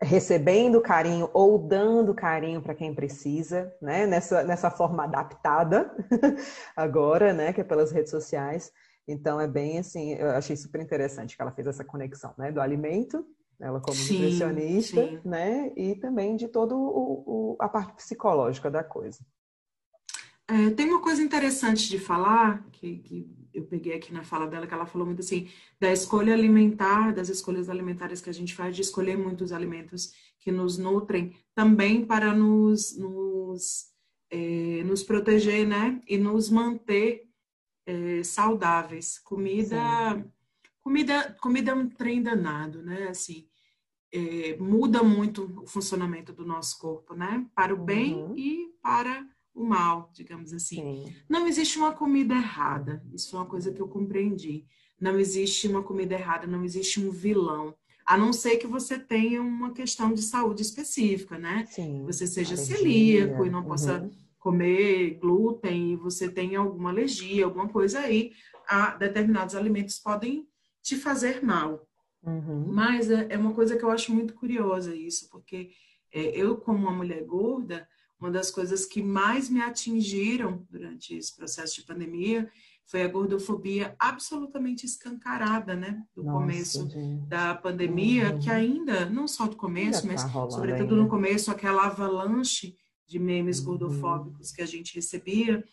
[0.00, 4.06] recebendo carinho ou dando carinho para quem precisa, né?
[4.06, 5.94] Nessa, nessa forma adaptada
[6.76, 7.52] agora, né?
[7.52, 8.72] Que é pelas redes sociais.
[9.08, 12.50] Então é bem assim, eu achei super interessante que ela fez essa conexão, né?
[12.50, 13.24] Do alimento,
[13.60, 15.20] ela como sim, nutricionista, sim.
[15.24, 15.72] né?
[15.76, 16.74] E também de toda
[17.60, 19.18] a parte psicológica da coisa.
[20.48, 24.66] É, tem uma coisa interessante de falar, que, que, eu peguei aqui na fala dela,
[24.66, 25.48] que ela falou muito assim,
[25.80, 30.52] da escolha alimentar, das escolhas alimentares que a gente faz, de escolher muitos alimentos que
[30.52, 33.86] nos nutrem, também para nos, nos,
[34.30, 36.00] é, nos proteger, né?
[36.06, 37.28] E nos manter
[37.86, 39.18] é, saudáveis.
[39.18, 39.76] Comida,
[40.80, 43.08] comida, comida é um trem danado, né?
[43.08, 43.48] Assim,
[44.12, 47.46] é, muda muito o funcionamento do nosso corpo, né?
[47.54, 48.36] Para o bem uhum.
[48.36, 50.76] e para o mal, digamos assim.
[50.76, 51.14] Sim.
[51.28, 53.02] Não existe uma comida errada.
[53.12, 54.66] Isso é uma coisa que eu compreendi.
[55.00, 57.74] Não existe uma comida errada, não existe um vilão.
[58.04, 61.64] A não ser que você tenha uma questão de saúde específica, né?
[61.70, 62.04] Sim.
[62.04, 62.76] Você seja alergia.
[62.76, 64.10] celíaco e não possa uhum.
[64.38, 68.32] comer glúten e você tenha alguma alergia, alguma coisa aí,
[68.68, 70.46] a determinados alimentos podem
[70.82, 71.84] te fazer mal.
[72.22, 72.66] Uhum.
[72.68, 75.70] Mas é, é uma coisa que eu acho muito curiosa isso, porque
[76.12, 81.34] é, eu, como uma mulher gorda, uma das coisas que mais me atingiram durante esse
[81.34, 82.50] processo de pandemia
[82.86, 86.02] foi a gordofobia absolutamente escancarada, né?
[86.14, 87.26] Do Nossa, começo gente.
[87.26, 88.38] da pandemia, uhum.
[88.38, 91.02] que ainda, não só do começo, mas tá sobretudo ainda.
[91.02, 92.76] no começo, aquela avalanche
[93.06, 93.66] de memes uhum.
[93.66, 95.64] gordofóbicos que a gente recebia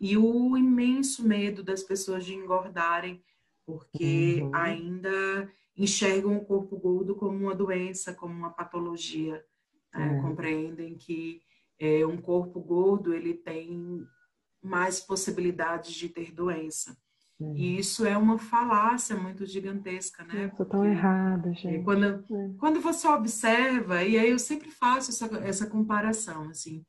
[0.00, 3.22] e o imenso medo das pessoas de engordarem,
[3.66, 4.54] porque uhum.
[4.54, 9.42] ainda enxergam o corpo gordo como uma doença, como uma patologia.
[9.94, 10.18] Né?
[10.18, 10.20] É.
[10.20, 11.40] Compreendem que
[11.78, 14.04] é, um corpo gordo ele tem
[14.62, 16.96] mais possibilidades de ter doença.
[17.38, 17.56] Uhum.
[17.56, 20.46] E isso é uma falácia muito gigantesca, né?
[20.46, 21.84] Estou tão errado, gente.
[21.84, 22.54] Quando, é.
[22.58, 26.84] quando você observa, e aí eu sempre faço essa, essa comparação, assim,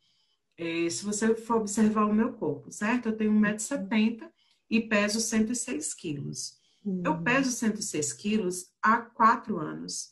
[0.57, 3.09] é, se você for observar o meu corpo, certo?
[3.09, 4.27] Eu tenho 1,70m
[4.69, 6.53] e peso 106 quilos.
[6.83, 7.03] Uhum.
[7.05, 10.09] Eu peso 106 quilos há quatro anos.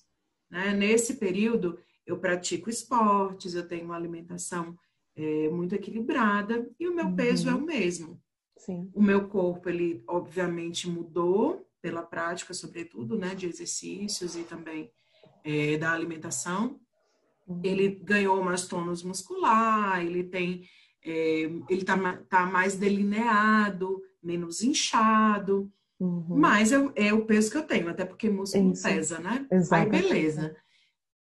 [0.50, 0.74] Né?
[0.74, 4.76] Nesse período, eu pratico esportes, eu tenho uma alimentação
[5.16, 7.16] é, muito equilibrada e o meu uhum.
[7.16, 8.20] peso é o mesmo.
[8.58, 8.90] Sim.
[8.94, 14.90] O meu corpo, ele obviamente mudou pela prática, sobretudo, né, de exercícios e também
[15.44, 16.80] é, da alimentação.
[17.48, 17.62] Uhum.
[17.64, 20.64] Ele ganhou mais tônus muscular, ele tem,
[21.04, 21.98] é, ele tá,
[22.30, 25.72] tá mais delineado, menos inchado.
[26.00, 26.38] Uhum.
[26.38, 28.84] Mas é, é, o peso que eu tenho, até porque músculo Isso.
[28.84, 29.46] pesa, né?
[29.52, 29.96] Exatamente.
[29.96, 30.56] Aí beleza.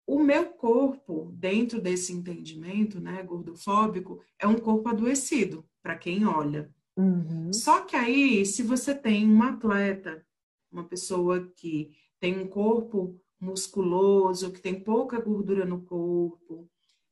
[0.07, 6.71] O meu corpo, dentro desse entendimento, né, gordofóbico, é um corpo adoecido, para quem olha.
[6.97, 7.53] Uhum.
[7.53, 10.25] Só que aí, se você tem um atleta,
[10.71, 16.69] uma pessoa que tem um corpo musculoso, que tem pouca gordura no corpo,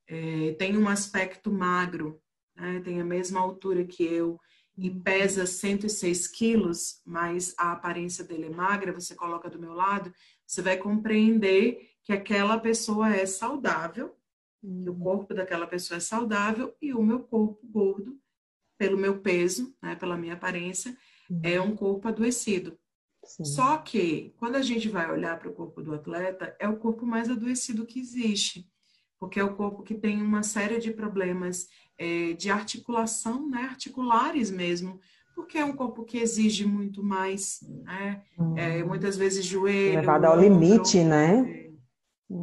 [0.06, 2.20] é, tem um aspecto magro,
[2.56, 4.38] né, tem a mesma altura que eu,
[4.76, 10.12] e pesa 106 quilos, mas a aparência dele é magra, você coloca do meu lado,
[10.46, 14.16] você vai compreender que aquela pessoa é saudável,
[14.62, 14.82] uhum.
[14.82, 14.98] que o uhum.
[14.98, 18.18] corpo daquela pessoa é saudável e o meu corpo gordo,
[18.76, 20.96] pelo meu peso, né, pela minha aparência,
[21.30, 21.40] uhum.
[21.44, 22.76] é um corpo adoecido.
[23.24, 23.44] Sim.
[23.44, 27.06] Só que, quando a gente vai olhar para o corpo do atleta, é o corpo
[27.06, 28.68] mais adoecido que existe,
[29.20, 34.50] porque é o corpo que tem uma série de problemas é, de articulação, né, articulares
[34.50, 34.98] mesmo,
[35.36, 38.22] porque é um corpo que exige muito mais, né?
[38.36, 38.58] Hum.
[38.58, 40.00] É, muitas vezes joelho.
[40.00, 41.69] Levado ao limite, né?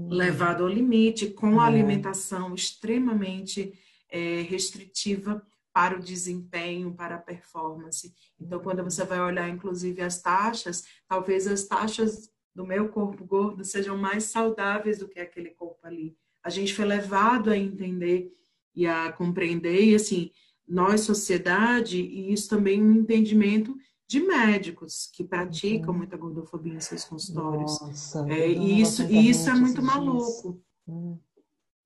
[0.10, 1.67] Levado ao limite, com a é.
[1.67, 3.73] alimentação extremamente
[4.10, 5.41] é, restritiva
[5.73, 8.13] para o desempenho, para a performance.
[8.39, 13.63] Então, quando você vai olhar, inclusive, as taxas, talvez as taxas do meu corpo gordo
[13.63, 16.17] sejam mais saudáveis do que aquele corpo ali.
[16.43, 18.34] A gente foi levado a entender
[18.73, 20.32] e a compreender, e assim,
[20.67, 25.97] nós, sociedade, e isso também um entendimento de médicos que praticam uhum.
[25.97, 27.79] muita gordofobia em seus consultórios.
[27.81, 30.61] Nossa, é, e isso, e isso é muito maluco.
[30.87, 31.17] Hum,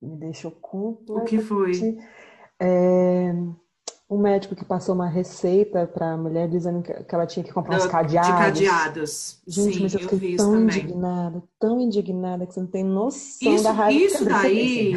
[0.00, 1.36] me deixou completamente...
[1.36, 1.98] O que foi?
[2.60, 3.34] É,
[4.12, 7.78] um médico que passou uma receita para a mulher dizendo que, ela tinha que comprar
[7.78, 8.30] uns cadeados.
[8.30, 9.42] De cadeados.
[9.46, 10.78] Gente, Sim, mas eu fiquei tão também.
[10.78, 14.92] indignada, tão indignada que você não tem noção isso, da raiva isso que daí,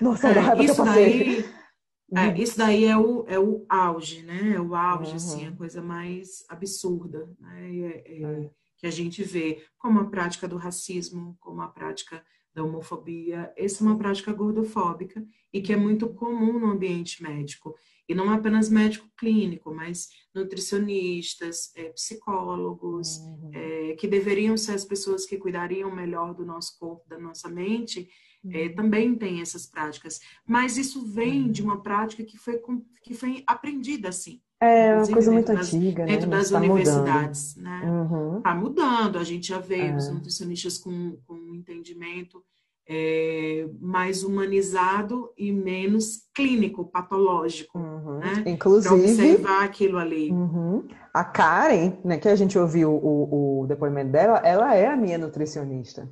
[0.00, 1.42] noção é, da raiva isso que eu passei.
[1.42, 1.44] Daí,
[2.14, 2.36] é, uhum.
[2.36, 4.54] isso daí é o, é o auge, né?
[4.54, 5.16] É o auge, uhum.
[5.16, 7.76] assim, a coisa mais absurda, né?
[7.78, 12.22] É, é, que a gente vê como a prática do racismo, como a prática
[12.54, 13.52] da homofobia.
[13.56, 17.74] Essa é uma prática gordofóbica e que é muito comum no ambiente médico.
[18.08, 23.50] E não apenas médico clínico, mas nutricionistas, é, psicólogos, uhum.
[23.52, 28.08] é, que deveriam ser as pessoas que cuidariam melhor do nosso corpo, da nossa mente,
[28.52, 28.74] é, uhum.
[28.74, 30.20] também tem essas práticas.
[30.46, 32.60] Mas isso vem de uma prática que foi,
[33.02, 34.40] que foi aprendida assim.
[34.60, 36.12] É uma coisa muito das, antiga, né?
[36.12, 37.70] Dentro das tá universidades, mudando.
[37.70, 37.90] né?
[37.90, 38.40] Uhum.
[38.40, 39.18] Tá mudando.
[39.18, 39.96] A gente já vê é.
[39.96, 42.42] os nutricionistas com, com um entendimento
[42.88, 48.18] é, mais humanizado e menos clínico, patológico, uhum.
[48.18, 48.44] né?
[48.46, 50.30] Inclusive, observar aquilo ali.
[50.30, 50.84] Uhum.
[51.12, 55.18] A Karen, né, que a gente ouviu o, o, depoimento dela, ela é a minha
[55.18, 56.08] nutricionista.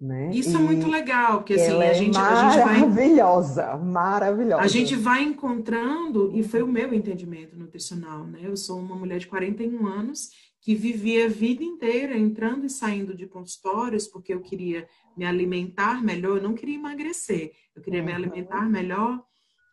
[0.00, 0.30] Né?
[0.32, 2.80] Isso e é muito legal, porque assim, a é gente, a gente vai.
[2.80, 4.62] Maravilhosa, maravilhosa.
[4.62, 8.38] A gente vai encontrando, e foi o meu entendimento nutricional, né?
[8.44, 10.30] Eu sou uma mulher de 41 anos
[10.60, 16.00] que vivia a vida inteira entrando e saindo de consultórios porque eu queria me alimentar
[16.00, 18.06] melhor, eu não queria emagrecer, eu queria uhum.
[18.06, 19.20] me alimentar melhor.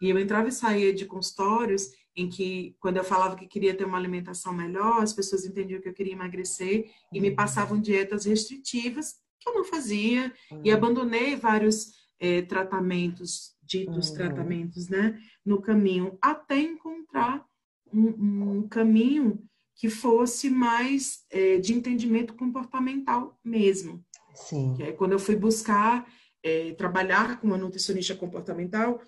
[0.02, 3.86] E eu entrava e saía de consultórios em que, quando eu falava que queria ter
[3.86, 7.36] uma alimentação melhor, as pessoas entendiam que eu queria emagrecer e me uhum.
[7.36, 10.62] passavam dietas restritivas que eu não fazia uhum.
[10.64, 14.16] e abandonei vários é, tratamentos, ditos uhum.
[14.16, 17.46] tratamentos, né, no caminho, até encontrar
[17.94, 19.42] um, um caminho
[19.76, 24.04] que fosse mais é, de entendimento comportamental mesmo.
[24.34, 24.74] Sim.
[24.76, 26.08] Que é quando eu fui buscar
[26.44, 29.02] é, trabalhar com uma nutricionista comportamental,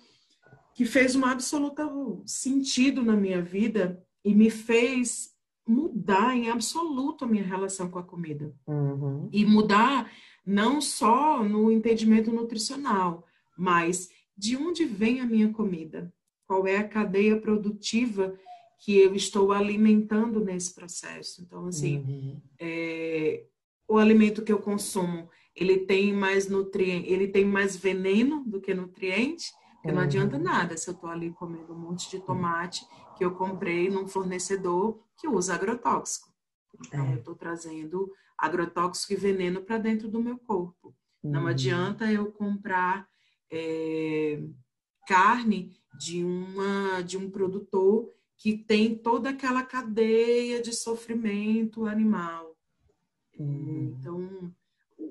[0.74, 5.30] que fez um absoluto sentido na minha vida e me fez
[5.66, 8.54] mudar em absoluto a minha relação com a comida.
[8.66, 9.28] Uhum.
[9.32, 10.10] E mudar
[10.48, 13.26] não só no entendimento nutricional,
[13.56, 16.10] mas de onde vem a minha comida?
[16.46, 18.34] Qual é a cadeia produtiva
[18.78, 21.42] que eu estou alimentando nesse processo?
[21.42, 22.40] Então, assim, uhum.
[22.58, 23.44] é,
[23.86, 28.72] o alimento que eu consumo, ele tem mais nutriente, ele tem mais veneno do que
[28.72, 29.96] nutriente, porque uhum.
[29.96, 32.86] não adianta nada se eu estou ali comendo um monte de tomate
[33.18, 36.32] que eu comprei num fornecedor que usa agrotóxico.
[36.86, 37.12] Então, é.
[37.12, 40.94] eu estou trazendo agrotóxico e veneno para dentro do meu corpo.
[41.22, 41.32] Uhum.
[41.32, 43.08] Não adianta eu comprar
[43.50, 44.40] é,
[45.06, 52.56] carne de uma de um produtor que tem toda aquela cadeia de sofrimento animal.
[53.36, 53.96] Uhum.
[53.98, 54.54] Então,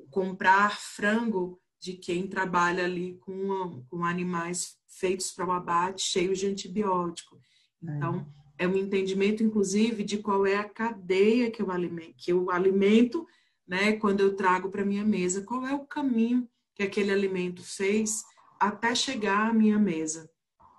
[0.09, 6.47] comprar frango de quem trabalha ali com, com animais feitos para o abate, cheios de
[6.47, 7.37] antibiótico.
[7.81, 8.46] Então, é.
[8.57, 13.27] É um entendimento, inclusive, de qual é a cadeia que eu alimento, que eu alimento,
[13.67, 18.23] né, quando eu trago para minha mesa, qual é o caminho que aquele alimento fez
[18.59, 20.29] até chegar à minha mesa.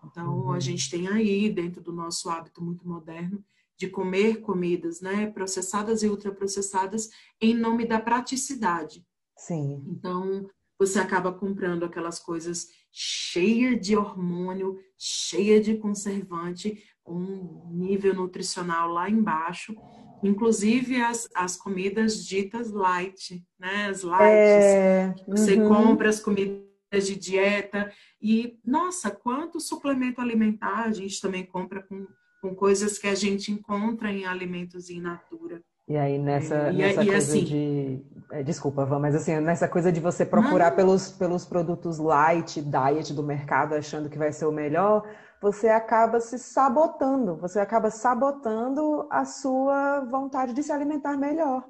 [0.05, 0.53] Então, uhum.
[0.53, 3.45] a gente tem aí, dentro do nosso hábito muito moderno,
[3.77, 7.11] de comer comidas né, processadas e ultraprocessadas
[7.41, 9.07] em nome da praticidade.
[9.37, 9.85] Sim.
[9.87, 10.49] Então,
[10.79, 19.09] você acaba comprando aquelas coisas cheias de hormônio, cheia de conservante, um nível nutricional lá
[19.09, 19.75] embaixo,
[20.23, 23.87] inclusive as, as comidas ditas light, né?
[23.89, 24.27] As lights.
[24.27, 25.15] É...
[25.29, 25.69] Você uhum.
[25.69, 26.67] compra as comidas
[27.07, 32.07] de dieta e, nossa, quanto suplemento alimentar a gente também compra com,
[32.41, 35.63] com coisas que a gente encontra em alimentos in natura.
[35.89, 38.03] E aí nessa, e, nessa e, coisa assim, de.
[38.31, 43.15] É, desculpa, Van, mas assim, nessa coisa de você procurar pelos, pelos produtos light, diet
[43.15, 45.09] do mercado, achando que vai ser o melhor,
[45.41, 51.65] você acaba se sabotando, você acaba sabotando a sua vontade de se alimentar melhor.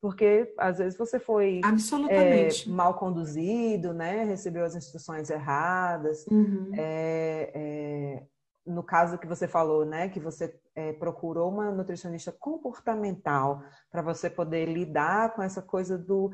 [0.00, 1.62] Porque às vezes você foi
[2.10, 4.24] é, mal conduzido, né?
[4.24, 6.26] recebeu as instruções erradas.
[6.26, 6.72] Uhum.
[6.74, 8.22] É, é,
[8.66, 10.10] no caso que você falou, né?
[10.10, 16.30] que você é, procurou uma nutricionista comportamental para você poder lidar com essa coisa do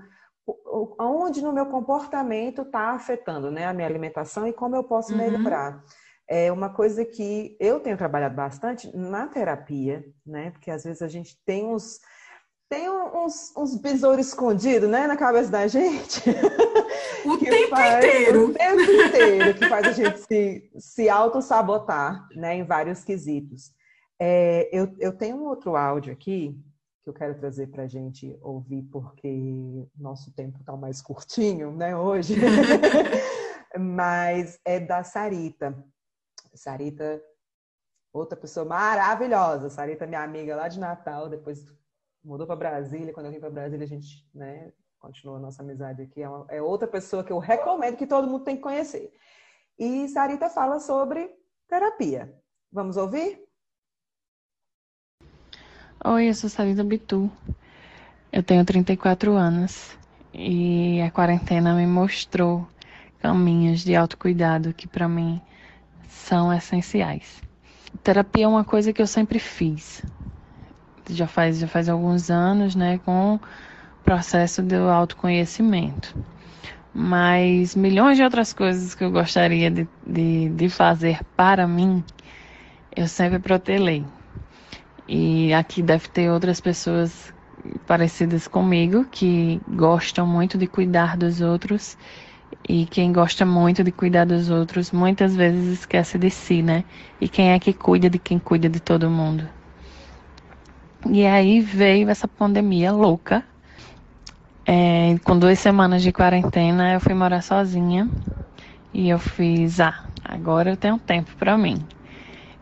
[0.99, 5.19] onde no meu comportamento está afetando né, a minha alimentação e como eu posso uhum.
[5.19, 5.85] melhorar.
[6.33, 10.53] É uma coisa que eu tenho trabalhado bastante na terapia, né?
[10.53, 11.99] Porque às vezes a gente tem uns
[12.69, 16.23] tem uns, uns besouros escondidos, né, na cabeça da gente.
[17.27, 18.45] O tempo faz, inteiro.
[18.47, 23.73] O tempo inteiro, que faz a gente se, se auto-sabotar, né, em vários quesitos.
[24.19, 26.59] É, eu, eu tenho um outro áudio aqui
[27.03, 31.95] que eu quero trazer para a gente ouvir, porque nosso tempo está mais curtinho, né,
[31.95, 32.37] hoje.
[33.79, 35.77] Mas é da Sarita.
[36.55, 37.23] Sarita,
[38.13, 39.71] outra pessoa maravilhosa.
[39.71, 41.65] Sarita, minha amiga lá de Natal, depois
[42.25, 43.13] mudou para Brasília.
[43.13, 46.23] Quando eu vim para Brasília, a gente né, continua a nossa amizade aqui.
[46.23, 49.13] É, uma, é, outra pessoa que eu recomendo que todo mundo tem que conhecer.
[49.79, 51.31] E Sarita fala sobre
[51.69, 52.35] terapia.
[52.71, 53.43] Vamos ouvir?
[56.05, 57.31] Oi, eu sou Sarita Bitu.
[58.33, 59.97] Eu tenho 34 anos
[60.33, 62.67] e a quarentena me mostrou
[63.19, 65.43] caminhos de autocuidado que para mim
[66.11, 67.41] são essenciais.
[68.03, 70.05] Terapia é uma coisa que eu sempre fiz,
[71.09, 73.41] já faz, já faz alguns anos, né, com o
[74.05, 76.15] processo do autoconhecimento.
[76.93, 82.05] Mas milhões de outras coisas que eu gostaria de, de, de fazer para mim,
[82.95, 84.05] eu sempre protelei.
[85.07, 87.33] E aqui deve ter outras pessoas
[87.87, 91.97] parecidas comigo que gostam muito de cuidar dos outros
[92.69, 96.85] e quem gosta muito de cuidar dos outros muitas vezes esquece de si, né?
[97.21, 99.49] E quem é que cuida de quem cuida de todo mundo?
[101.09, 103.45] E aí veio essa pandemia louca.
[104.67, 108.09] É, com duas semanas de quarentena, eu fui morar sozinha.
[108.93, 111.87] E eu fiz, ah, agora eu tenho tempo para mim.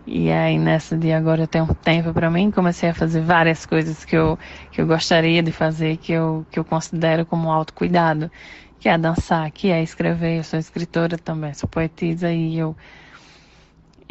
[0.07, 4.07] E aí, nessa de agora eu tenho tempo para mim, comecei a fazer várias coisas
[4.07, 4.39] que eu,
[4.71, 8.31] que eu gostaria de fazer, que eu, que eu considero como autocuidado,
[8.79, 10.39] que é dançar, que é escrever.
[10.39, 12.77] Eu sou escritora também, sou poetisa e eu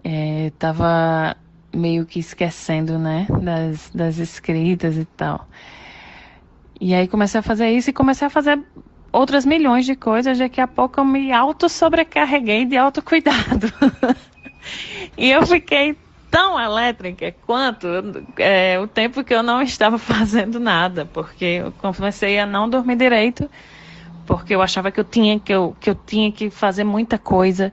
[0.04, 1.36] estava
[1.74, 5.48] é, meio que esquecendo, né, das, das escritas e tal.
[6.80, 8.60] E aí comecei a fazer isso e comecei a fazer
[9.12, 10.38] outras milhões de coisas.
[10.38, 13.74] Daqui a pouco eu me auto-sobrecarreguei de autocuidado.
[15.18, 15.98] e eu fiquei
[16.30, 17.88] tão elétrica quanto
[18.38, 22.96] é, o tempo que eu não estava fazendo nada, porque eu comecei a não dormir
[22.96, 23.50] direito,
[24.28, 27.72] porque eu achava que eu tinha que, eu, que, eu tinha que fazer muita coisa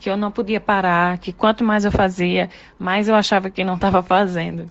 [0.00, 2.48] que eu não podia parar, que quanto mais eu fazia,
[2.78, 4.66] mais eu achava que não estava fazendo.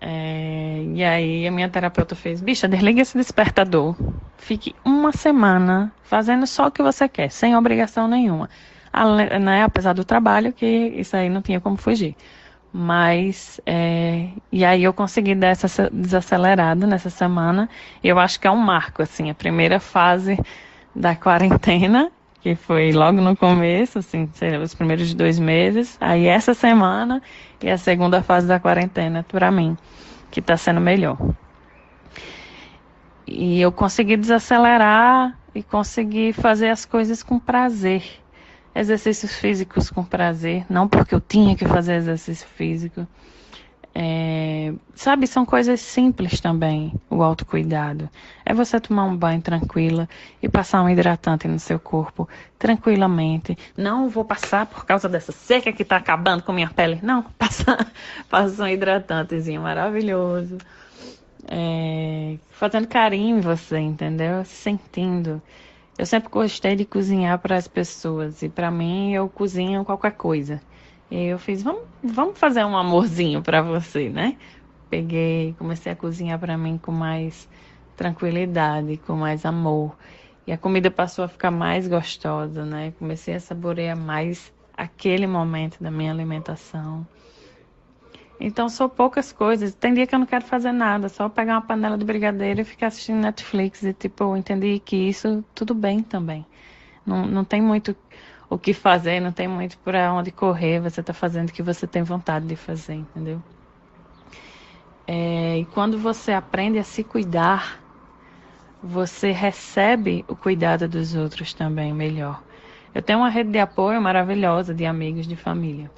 [0.00, 3.96] É, e aí a minha terapeuta fez, bicha, desliga esse despertador.
[4.36, 8.50] Fique uma semana fazendo só o que você quer, sem obrigação nenhuma.
[9.40, 12.16] né, apesar do trabalho, que isso aí não tinha como fugir.
[12.72, 17.68] Mas, é, e aí eu consegui dar essa desacelerada nessa semana.
[18.02, 20.38] Eu acho que é um marco, assim, a primeira fase
[20.94, 22.10] da quarentena
[22.42, 24.28] que foi logo no começo, assim,
[24.62, 25.96] os primeiros dois meses.
[26.00, 27.22] Aí essa semana
[27.62, 29.78] e a segunda fase da quarentena para mim,
[30.28, 31.16] que está sendo melhor.
[33.26, 38.21] E eu consegui desacelerar e consegui fazer as coisas com prazer.
[38.74, 43.06] Exercícios físicos com prazer, não porque eu tinha que fazer exercício físico.
[43.94, 48.08] É, sabe, são coisas simples também, o autocuidado.
[48.44, 50.08] É você tomar um banho tranquila
[50.42, 52.26] e passar um hidratante no seu corpo
[52.58, 53.56] tranquilamente.
[53.76, 57.00] Não vou passar por causa dessa seca que está acabando com minha pele.
[57.02, 57.92] Não, passar,
[58.30, 60.56] passa um hidratantezinho maravilhoso.
[61.46, 64.42] É, fazendo carinho em você, entendeu?
[64.44, 65.42] Sentindo.
[66.02, 70.60] Eu sempre gostei de cozinhar para as pessoas e para mim eu cozinho qualquer coisa.
[71.08, 74.36] E eu fiz, vamos, vamos fazer um amorzinho para você, né?
[74.90, 77.48] Peguei, comecei a cozinhar para mim com mais
[77.94, 79.96] tranquilidade, com mais amor.
[80.44, 82.92] E a comida passou a ficar mais gostosa, né?
[82.98, 87.06] Comecei a saborear mais aquele momento da minha alimentação.
[88.44, 89.74] Então, são poucas coisas.
[89.74, 92.64] Tem dia que eu não quero fazer nada, só pegar uma panela de brigadeiro e
[92.64, 93.82] ficar assistindo Netflix.
[93.82, 96.44] E, tipo, eu entendi que isso tudo bem também.
[97.06, 97.96] Não, não tem muito
[98.50, 101.86] o que fazer, não tem muito para onde correr, você está fazendo o que você
[101.86, 103.40] tem vontade de fazer, entendeu?
[105.06, 107.80] É, e quando você aprende a se cuidar,
[108.82, 112.42] você recebe o cuidado dos outros também melhor.
[112.94, 115.90] Eu tenho uma rede de apoio maravilhosa de amigos, de família,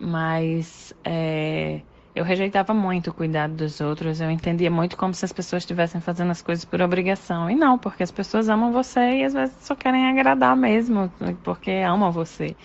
[0.00, 1.82] mas é,
[2.14, 6.00] eu rejeitava muito o cuidado dos outros, eu entendia muito como se as pessoas estivessem
[6.00, 7.50] fazendo as coisas por obrigação.
[7.50, 11.12] E não, porque as pessoas amam você e às vezes só querem agradar mesmo,
[11.44, 12.56] porque amam você.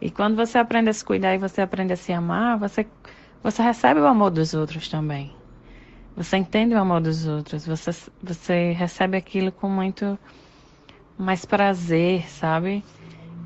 [0.00, 2.86] E quando você aprende a se cuidar e você aprende a se amar, você,
[3.42, 5.32] você recebe o amor dos outros também.
[6.14, 7.90] Você entende o amor dos outros, você,
[8.22, 10.18] você recebe aquilo com muito
[11.16, 12.84] mais prazer, sabe?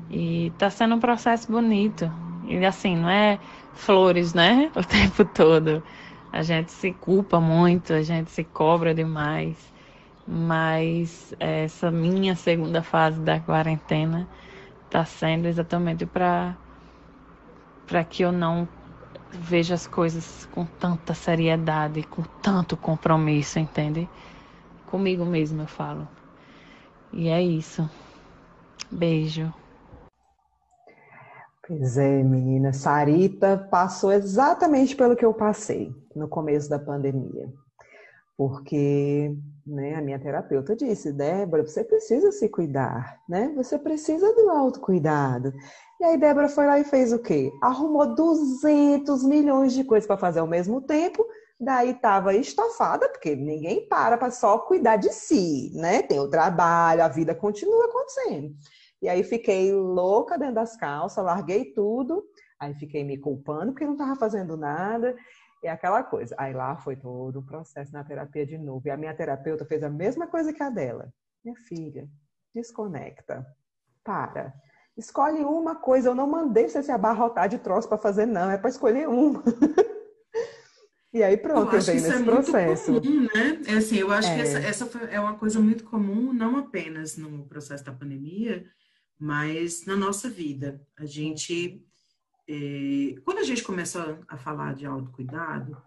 [0.09, 2.32] E tá sendo um processo bonito.
[2.45, 3.39] E assim, não é
[3.73, 4.71] flores, né?
[4.75, 5.83] O tempo todo.
[6.31, 9.55] A gente se culpa muito, a gente se cobra demais.
[10.27, 14.27] Mas essa minha segunda fase da quarentena
[14.85, 16.55] está sendo exatamente para
[17.85, 18.67] para que eu não
[19.31, 24.07] veja as coisas com tanta seriedade, com tanto compromisso, entende?
[24.85, 26.07] Comigo mesmo eu falo.
[27.11, 27.87] E é isso.
[28.91, 29.53] Beijo.
[31.65, 32.73] Pois é, menina.
[32.73, 37.49] Sarita passou exatamente pelo que eu passei no começo da pandemia.
[38.35, 39.33] Porque
[39.65, 43.53] né, a minha terapeuta disse, Débora, você precisa se cuidar, né?
[43.55, 45.53] Você precisa do autocuidado.
[46.01, 47.49] E aí Débora foi lá e fez o quê?
[47.61, 51.25] Arrumou 200 milhões de coisas para fazer ao mesmo tempo.
[51.57, 56.01] Daí estava estafada, porque ninguém para para só cuidar de si, né?
[56.01, 58.53] Tem o trabalho, a vida continua acontecendo.
[59.03, 62.23] E aí fiquei louca dentro das calças, larguei tudo,
[62.57, 65.13] aí fiquei me culpando porque não estava fazendo nada.
[65.61, 66.33] E aquela coisa.
[66.37, 68.87] Aí lá foi todo o processo na terapia de novo.
[68.87, 71.13] E a minha terapeuta fez a mesma coisa que a dela.
[71.43, 72.07] Minha filha,
[72.55, 73.45] desconecta.
[74.05, 74.53] Para.
[74.95, 76.07] Escolhe uma coisa.
[76.07, 78.49] Eu não mandei você se abarrotar de troço para fazer, não.
[78.49, 79.43] É para escolher uma.
[81.11, 82.91] e aí pronto, eu, eu venho nesse é processo.
[82.93, 83.61] Muito comum, né?
[83.67, 84.35] É assim, eu acho é.
[84.35, 88.65] que essa, essa é uma coisa muito comum, não apenas no processo da pandemia,
[89.19, 90.81] mas na nossa vida.
[90.97, 91.81] A gente,
[92.47, 95.77] é, quando a gente começa a falar de autocuidado,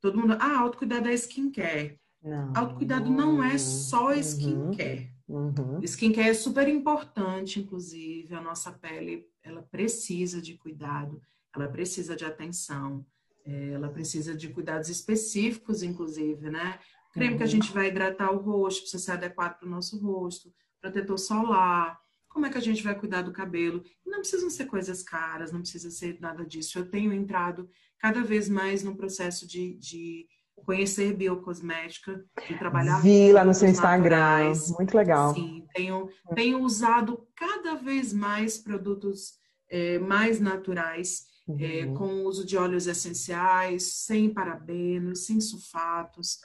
[0.00, 1.98] todo mundo, ah, autocuidado é skincare.
[2.22, 2.52] Não.
[2.56, 4.20] Autocuidado não é só uhum.
[4.20, 5.14] skincare.
[5.28, 5.80] Uhum.
[5.82, 11.20] Skincare é super importante, inclusive, a nossa pele, ela precisa de cuidado,
[11.54, 13.04] ela precisa de atenção,
[13.44, 16.78] é, ela precisa de cuidados específicos, inclusive, né?
[17.12, 17.36] Creme uhum.
[17.36, 17.52] que a uhum.
[17.52, 21.98] gente vai hidratar o rosto, precisa ser adequado para o nosso rosto, protetor solar,
[22.34, 23.80] como é que a gente vai cuidar do cabelo?
[24.04, 26.76] Não precisam ser coisas caras, não precisa ser nada disso.
[26.76, 30.26] Eu tenho entrado cada vez mais no processo de, de
[30.56, 33.00] conhecer biocosmética, de trabalhar.
[33.00, 34.70] Vi lá no seu Instagram, naturais.
[34.72, 35.32] muito legal.
[35.32, 39.34] Sim, tenho, tenho usado cada vez mais produtos
[39.70, 41.58] é, mais naturais, é, uhum.
[41.60, 46.38] é, com o uso de óleos essenciais, sem parabenos, sem sulfatos.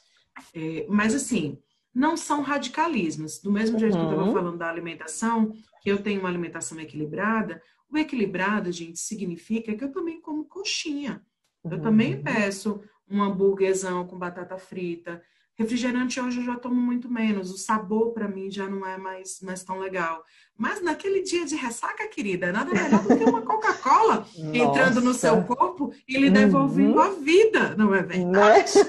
[0.54, 1.58] É, mas assim,
[1.94, 3.40] não são radicalismos.
[3.40, 4.00] Do mesmo jeito uhum.
[4.00, 4.34] que eu estava uhum.
[4.34, 7.62] falando da alimentação, que eu tenho uma alimentação equilibrada,
[7.92, 11.22] o equilibrado, gente, significa que eu também como coxinha.
[11.64, 11.82] Eu uhum.
[11.82, 15.22] também peço um hambúrguerzão com batata frita.
[15.56, 17.52] Refrigerante hoje eu já tomo muito menos.
[17.52, 20.24] O sabor para mim já não é mais, mais tão legal.
[20.56, 25.44] Mas naquele dia de ressaca, querida, nada melhor do que uma Coca-Cola entrando no seu
[25.44, 27.02] corpo e lhe devolvendo uhum.
[27.02, 28.78] a vida, não é verdade?
[28.78, 28.86] Né?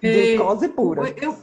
[0.02, 1.14] Glicose pura.
[1.20, 1.38] Eu,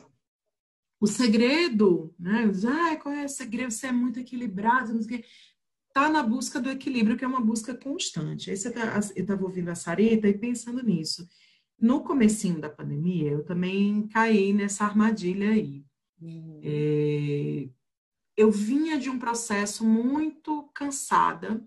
[1.02, 2.52] o segredo, né?
[2.68, 3.72] Ah, qual é o segredo?
[3.72, 5.28] Você é muito equilibrado, não sei o quê.
[5.92, 8.52] Tá na busca do equilíbrio, que é uma busca constante.
[8.52, 11.28] Aí você tá, eu estava ouvindo a Sarita e pensando nisso.
[11.80, 15.84] No comecinho da pandemia, eu também caí nessa armadilha aí.
[16.22, 16.62] Uhum.
[16.64, 17.68] É,
[18.38, 21.66] eu vinha de um processo muito cansada.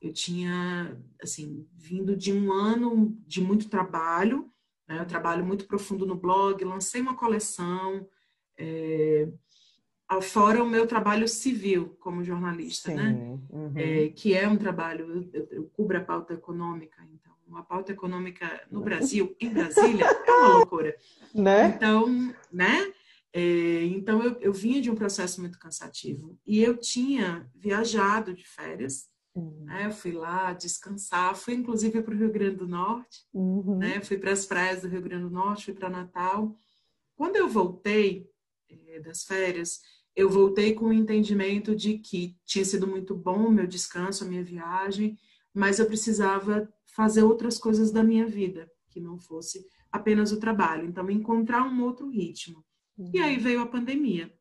[0.00, 4.50] Eu tinha, assim, vindo de um ano de muito trabalho,
[4.88, 4.98] né?
[4.98, 8.08] Eu trabalho muito profundo no blog, lancei uma coleção,
[8.58, 9.28] é,
[10.22, 13.38] fora o meu trabalho civil como jornalista, Sim, né?
[13.50, 13.72] Uhum.
[13.74, 18.62] É, que é um trabalho, eu, eu cubro a pauta econômica, então a pauta econômica
[18.70, 20.96] no Brasil, em Brasília, é uma loucura.
[21.34, 21.68] Né?
[21.68, 22.92] Então, né?
[23.32, 28.46] É, então eu, eu vinha de um processo muito cansativo e eu tinha viajado de
[28.46, 29.08] férias.
[29.34, 29.64] Uhum.
[29.64, 29.86] Né?
[29.86, 33.76] Eu fui lá descansar, fui inclusive para o Rio Grande do Norte, uhum.
[33.76, 34.00] né?
[34.00, 36.56] fui para as praias do Rio Grande do Norte, fui para Natal.
[37.14, 38.26] Quando eu voltei
[39.02, 39.80] das férias,
[40.14, 44.26] eu voltei com o entendimento de que tinha sido muito bom o meu descanso, a
[44.26, 45.18] minha viagem,
[45.52, 50.86] mas eu precisava fazer outras coisas da minha vida, que não fosse apenas o trabalho.
[50.86, 52.64] Então, encontrar um outro ritmo.
[52.96, 53.10] Uhum.
[53.12, 54.32] E aí veio a pandemia.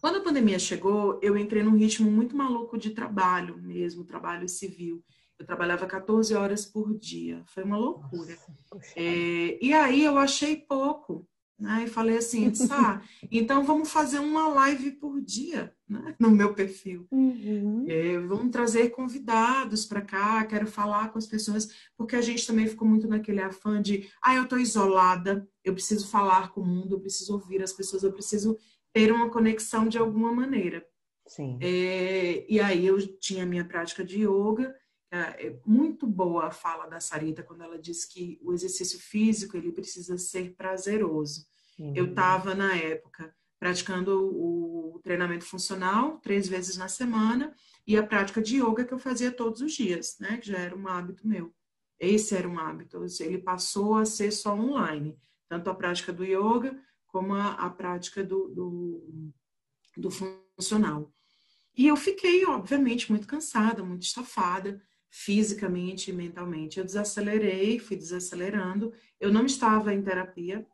[0.00, 5.04] Quando a pandemia chegou, eu entrei num ritmo muito maluco de trabalho mesmo, trabalho civil.
[5.38, 7.42] Eu trabalhava 14 horas por dia.
[7.46, 8.36] Foi uma loucura.
[8.72, 11.28] Nossa, é, e aí eu achei pouco.
[11.62, 11.84] Né?
[11.84, 13.00] E falei assim, ah,
[13.30, 16.16] então vamos fazer uma live por dia né?
[16.18, 17.06] no meu perfil.
[17.12, 17.86] Uhum.
[17.88, 22.66] É, vamos trazer convidados para cá, quero falar com as pessoas, porque a gente também
[22.66, 26.96] ficou muito naquele afã de, ah, eu estou isolada, eu preciso falar com o mundo,
[26.96, 28.58] eu preciso ouvir as pessoas, eu preciso
[28.92, 30.84] ter uma conexão de alguma maneira.
[31.28, 31.60] Sim.
[31.62, 34.74] É, e aí eu tinha a minha prática de yoga,
[35.12, 39.56] é, é muito boa a fala da Sarita quando ela diz que o exercício físico
[39.56, 41.51] ele precisa ser prazeroso.
[41.82, 41.92] Uhum.
[41.96, 47.52] Eu estava na época praticando o treinamento funcional três vezes na semana
[47.84, 50.36] e a prática de yoga que eu fazia todos os dias, né?
[50.36, 51.52] Que já era um hábito meu.
[51.98, 53.04] Esse era um hábito.
[53.20, 55.18] Ele passou a ser só online,
[55.48, 56.78] tanto a prática do yoga
[57.08, 59.32] como a, a prática do, do,
[59.96, 61.12] do funcional.
[61.76, 64.80] E eu fiquei, obviamente, muito cansada, muito estafada
[65.10, 66.78] fisicamente e mentalmente.
[66.78, 68.92] Eu desacelerei, fui desacelerando.
[69.20, 70.66] Eu não estava em terapia,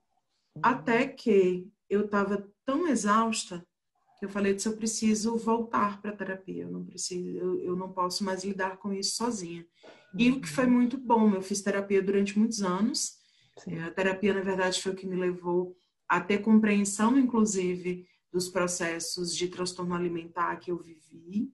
[0.63, 3.67] até que eu estava tão exausta
[4.19, 6.65] que eu falei se eu preciso voltar para a terapia.
[6.65, 9.65] Eu não preciso, eu, eu, não posso mais lidar com isso sozinha.
[10.19, 13.13] E o que foi muito bom, eu fiz terapia durante muitos anos.
[13.59, 13.79] Sim.
[13.79, 15.77] A terapia, na verdade, foi o que me levou
[16.09, 21.53] a ter compreensão, inclusive, dos processos de transtorno alimentar que eu vivi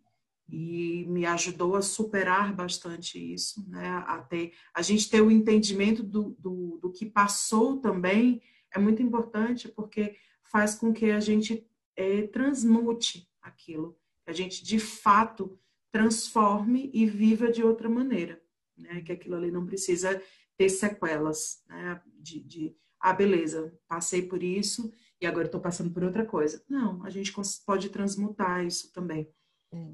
[0.48, 3.88] e me ajudou a superar bastante isso, né?
[4.06, 8.42] A, ter, a gente ter o entendimento do, do, do, que passou também
[8.74, 11.66] é muito importante porque faz com que a gente
[11.96, 15.58] é, transmute aquilo, que a gente de fato
[15.92, 18.42] transforme e viva de outra maneira,
[18.76, 19.00] né?
[19.02, 20.20] Que aquilo ali não precisa
[20.56, 22.02] ter sequelas, né?
[22.18, 26.64] De, de ah, beleza, passei por isso e agora estou passando por outra coisa.
[26.68, 27.32] Não, a gente
[27.64, 29.30] pode transmutar isso também.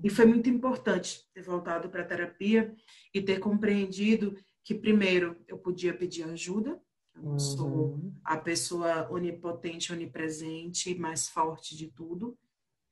[0.02, 2.74] E foi muito importante ter voltado para a terapia
[3.14, 6.80] e ter compreendido que, primeiro, eu podia pedir ajuda,
[7.22, 7.38] não uhum.
[7.38, 12.36] sou a pessoa onipotente, onipresente, mais forte de tudo,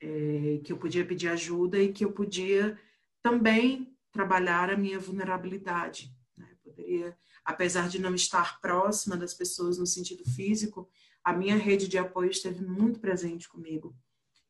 [0.00, 2.78] é, que eu podia pedir ajuda e que eu podia
[3.22, 6.14] também trabalhar a minha vulnerabilidade.
[6.36, 6.46] Né?
[6.62, 10.88] Poderia, apesar de não estar próxima das pessoas no sentido físico,
[11.22, 13.94] a minha rede de apoio esteve muito presente comigo.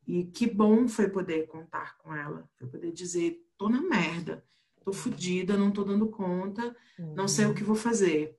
[0.07, 4.45] E que bom foi poder contar com ela, foi poder dizer, tô na merda,
[4.85, 7.15] tô fodida, não tô dando conta, uhum.
[7.15, 8.38] não sei o que vou fazer.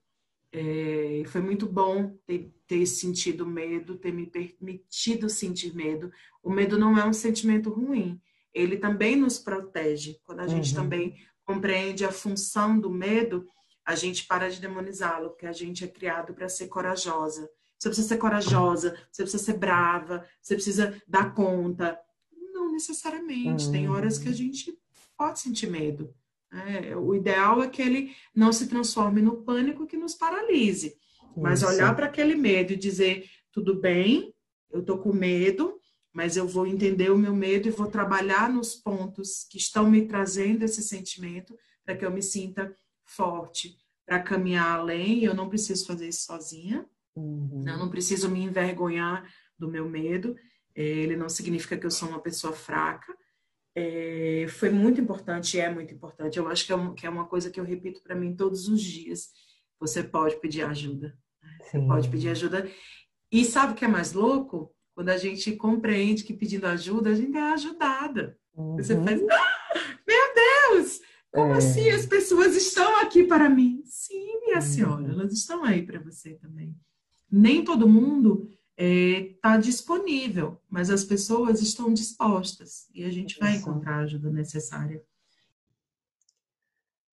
[0.51, 6.11] É, foi muito bom ter, ter sentido medo, ter me permitido sentir medo.
[6.41, 8.19] O medo não é um sentimento ruim,
[8.53, 10.19] ele também nos protege.
[10.23, 10.49] Quando a uhum.
[10.49, 13.45] gente também compreende a função do medo,
[13.85, 17.49] a gente para de demonizá-lo, porque a gente é criado para ser corajosa.
[17.77, 21.97] Você precisa ser corajosa, você precisa ser brava, você precisa dar conta.
[22.53, 23.65] Não necessariamente.
[23.65, 23.71] Uhum.
[23.71, 24.77] Tem horas que a gente
[25.17, 26.13] pode sentir medo.
[26.51, 30.95] É, o ideal é que ele não se transforme no pânico que nos paralise.
[31.37, 31.69] Mas Isso.
[31.69, 34.33] olhar para aquele medo e dizer: tudo bem,
[34.71, 35.79] eu estou com medo,
[36.11, 40.05] mas eu vou entender o meu medo e vou trabalhar nos pontos que estão me
[40.05, 42.73] trazendo esse sentimento para que eu me sinta
[43.05, 45.23] forte para caminhar além.
[45.23, 46.85] Eu não preciso fazer isso sozinha.
[47.15, 47.63] Uhum.
[47.67, 49.27] Eu não preciso me envergonhar
[49.57, 50.35] do meu medo.
[50.75, 53.15] É, ele não significa que eu sou uma pessoa fraca.
[53.75, 56.37] É, foi muito importante, é muito importante.
[56.37, 58.67] Eu acho que é, um, que é uma coisa que eu repito para mim todos
[58.67, 59.29] os dias.
[59.79, 61.17] Você pode pedir ajuda.
[61.41, 61.57] Né?
[61.61, 62.69] Você pode pedir ajuda.
[63.31, 64.73] E sabe o que é mais louco?
[64.95, 68.37] Quando a gente compreende que pedindo ajuda, a gente é ajudada.
[68.53, 68.75] Uhum.
[68.75, 69.73] Você faz, ah,
[70.07, 70.99] meu Deus!
[71.31, 71.57] Como é.
[71.57, 73.81] assim as pessoas estão aqui para mim?
[73.85, 74.61] Sim, minha uhum.
[74.61, 76.75] senhora, elas estão aí para você também
[77.31, 78.49] nem todo mundo
[78.79, 84.03] está é, tá disponível, mas as pessoas estão dispostas e a gente vai encontrar a
[84.03, 85.03] ajuda necessária.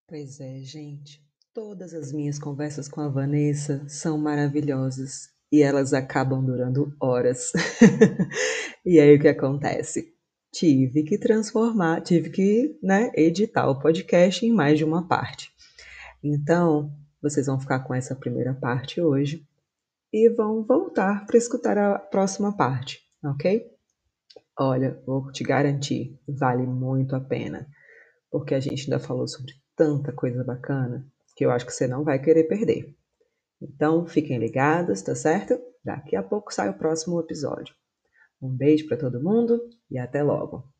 [0.07, 1.21] Pois é, gente.
[1.53, 7.51] Todas as minhas conversas com a Vanessa são maravilhosas e elas acabam durando horas.
[8.85, 10.13] e aí o que acontece?
[10.53, 15.51] Tive que transformar, tive que né, editar o podcast em mais de uma parte.
[16.23, 19.45] Então, vocês vão ficar com essa primeira parte hoje
[20.11, 23.65] e vão voltar para escutar a próxima parte, ok?
[24.59, 27.67] Olha, vou te garantir, vale muito a pena,
[28.31, 31.05] porque a gente ainda falou sobre tanta coisa bacana
[31.35, 32.95] que eu acho que você não vai querer perder.
[33.61, 35.59] Então, fiquem ligados, tá certo?
[35.83, 37.75] Daqui a pouco sai o próximo episódio.
[38.41, 40.71] Um beijo para todo mundo e até logo.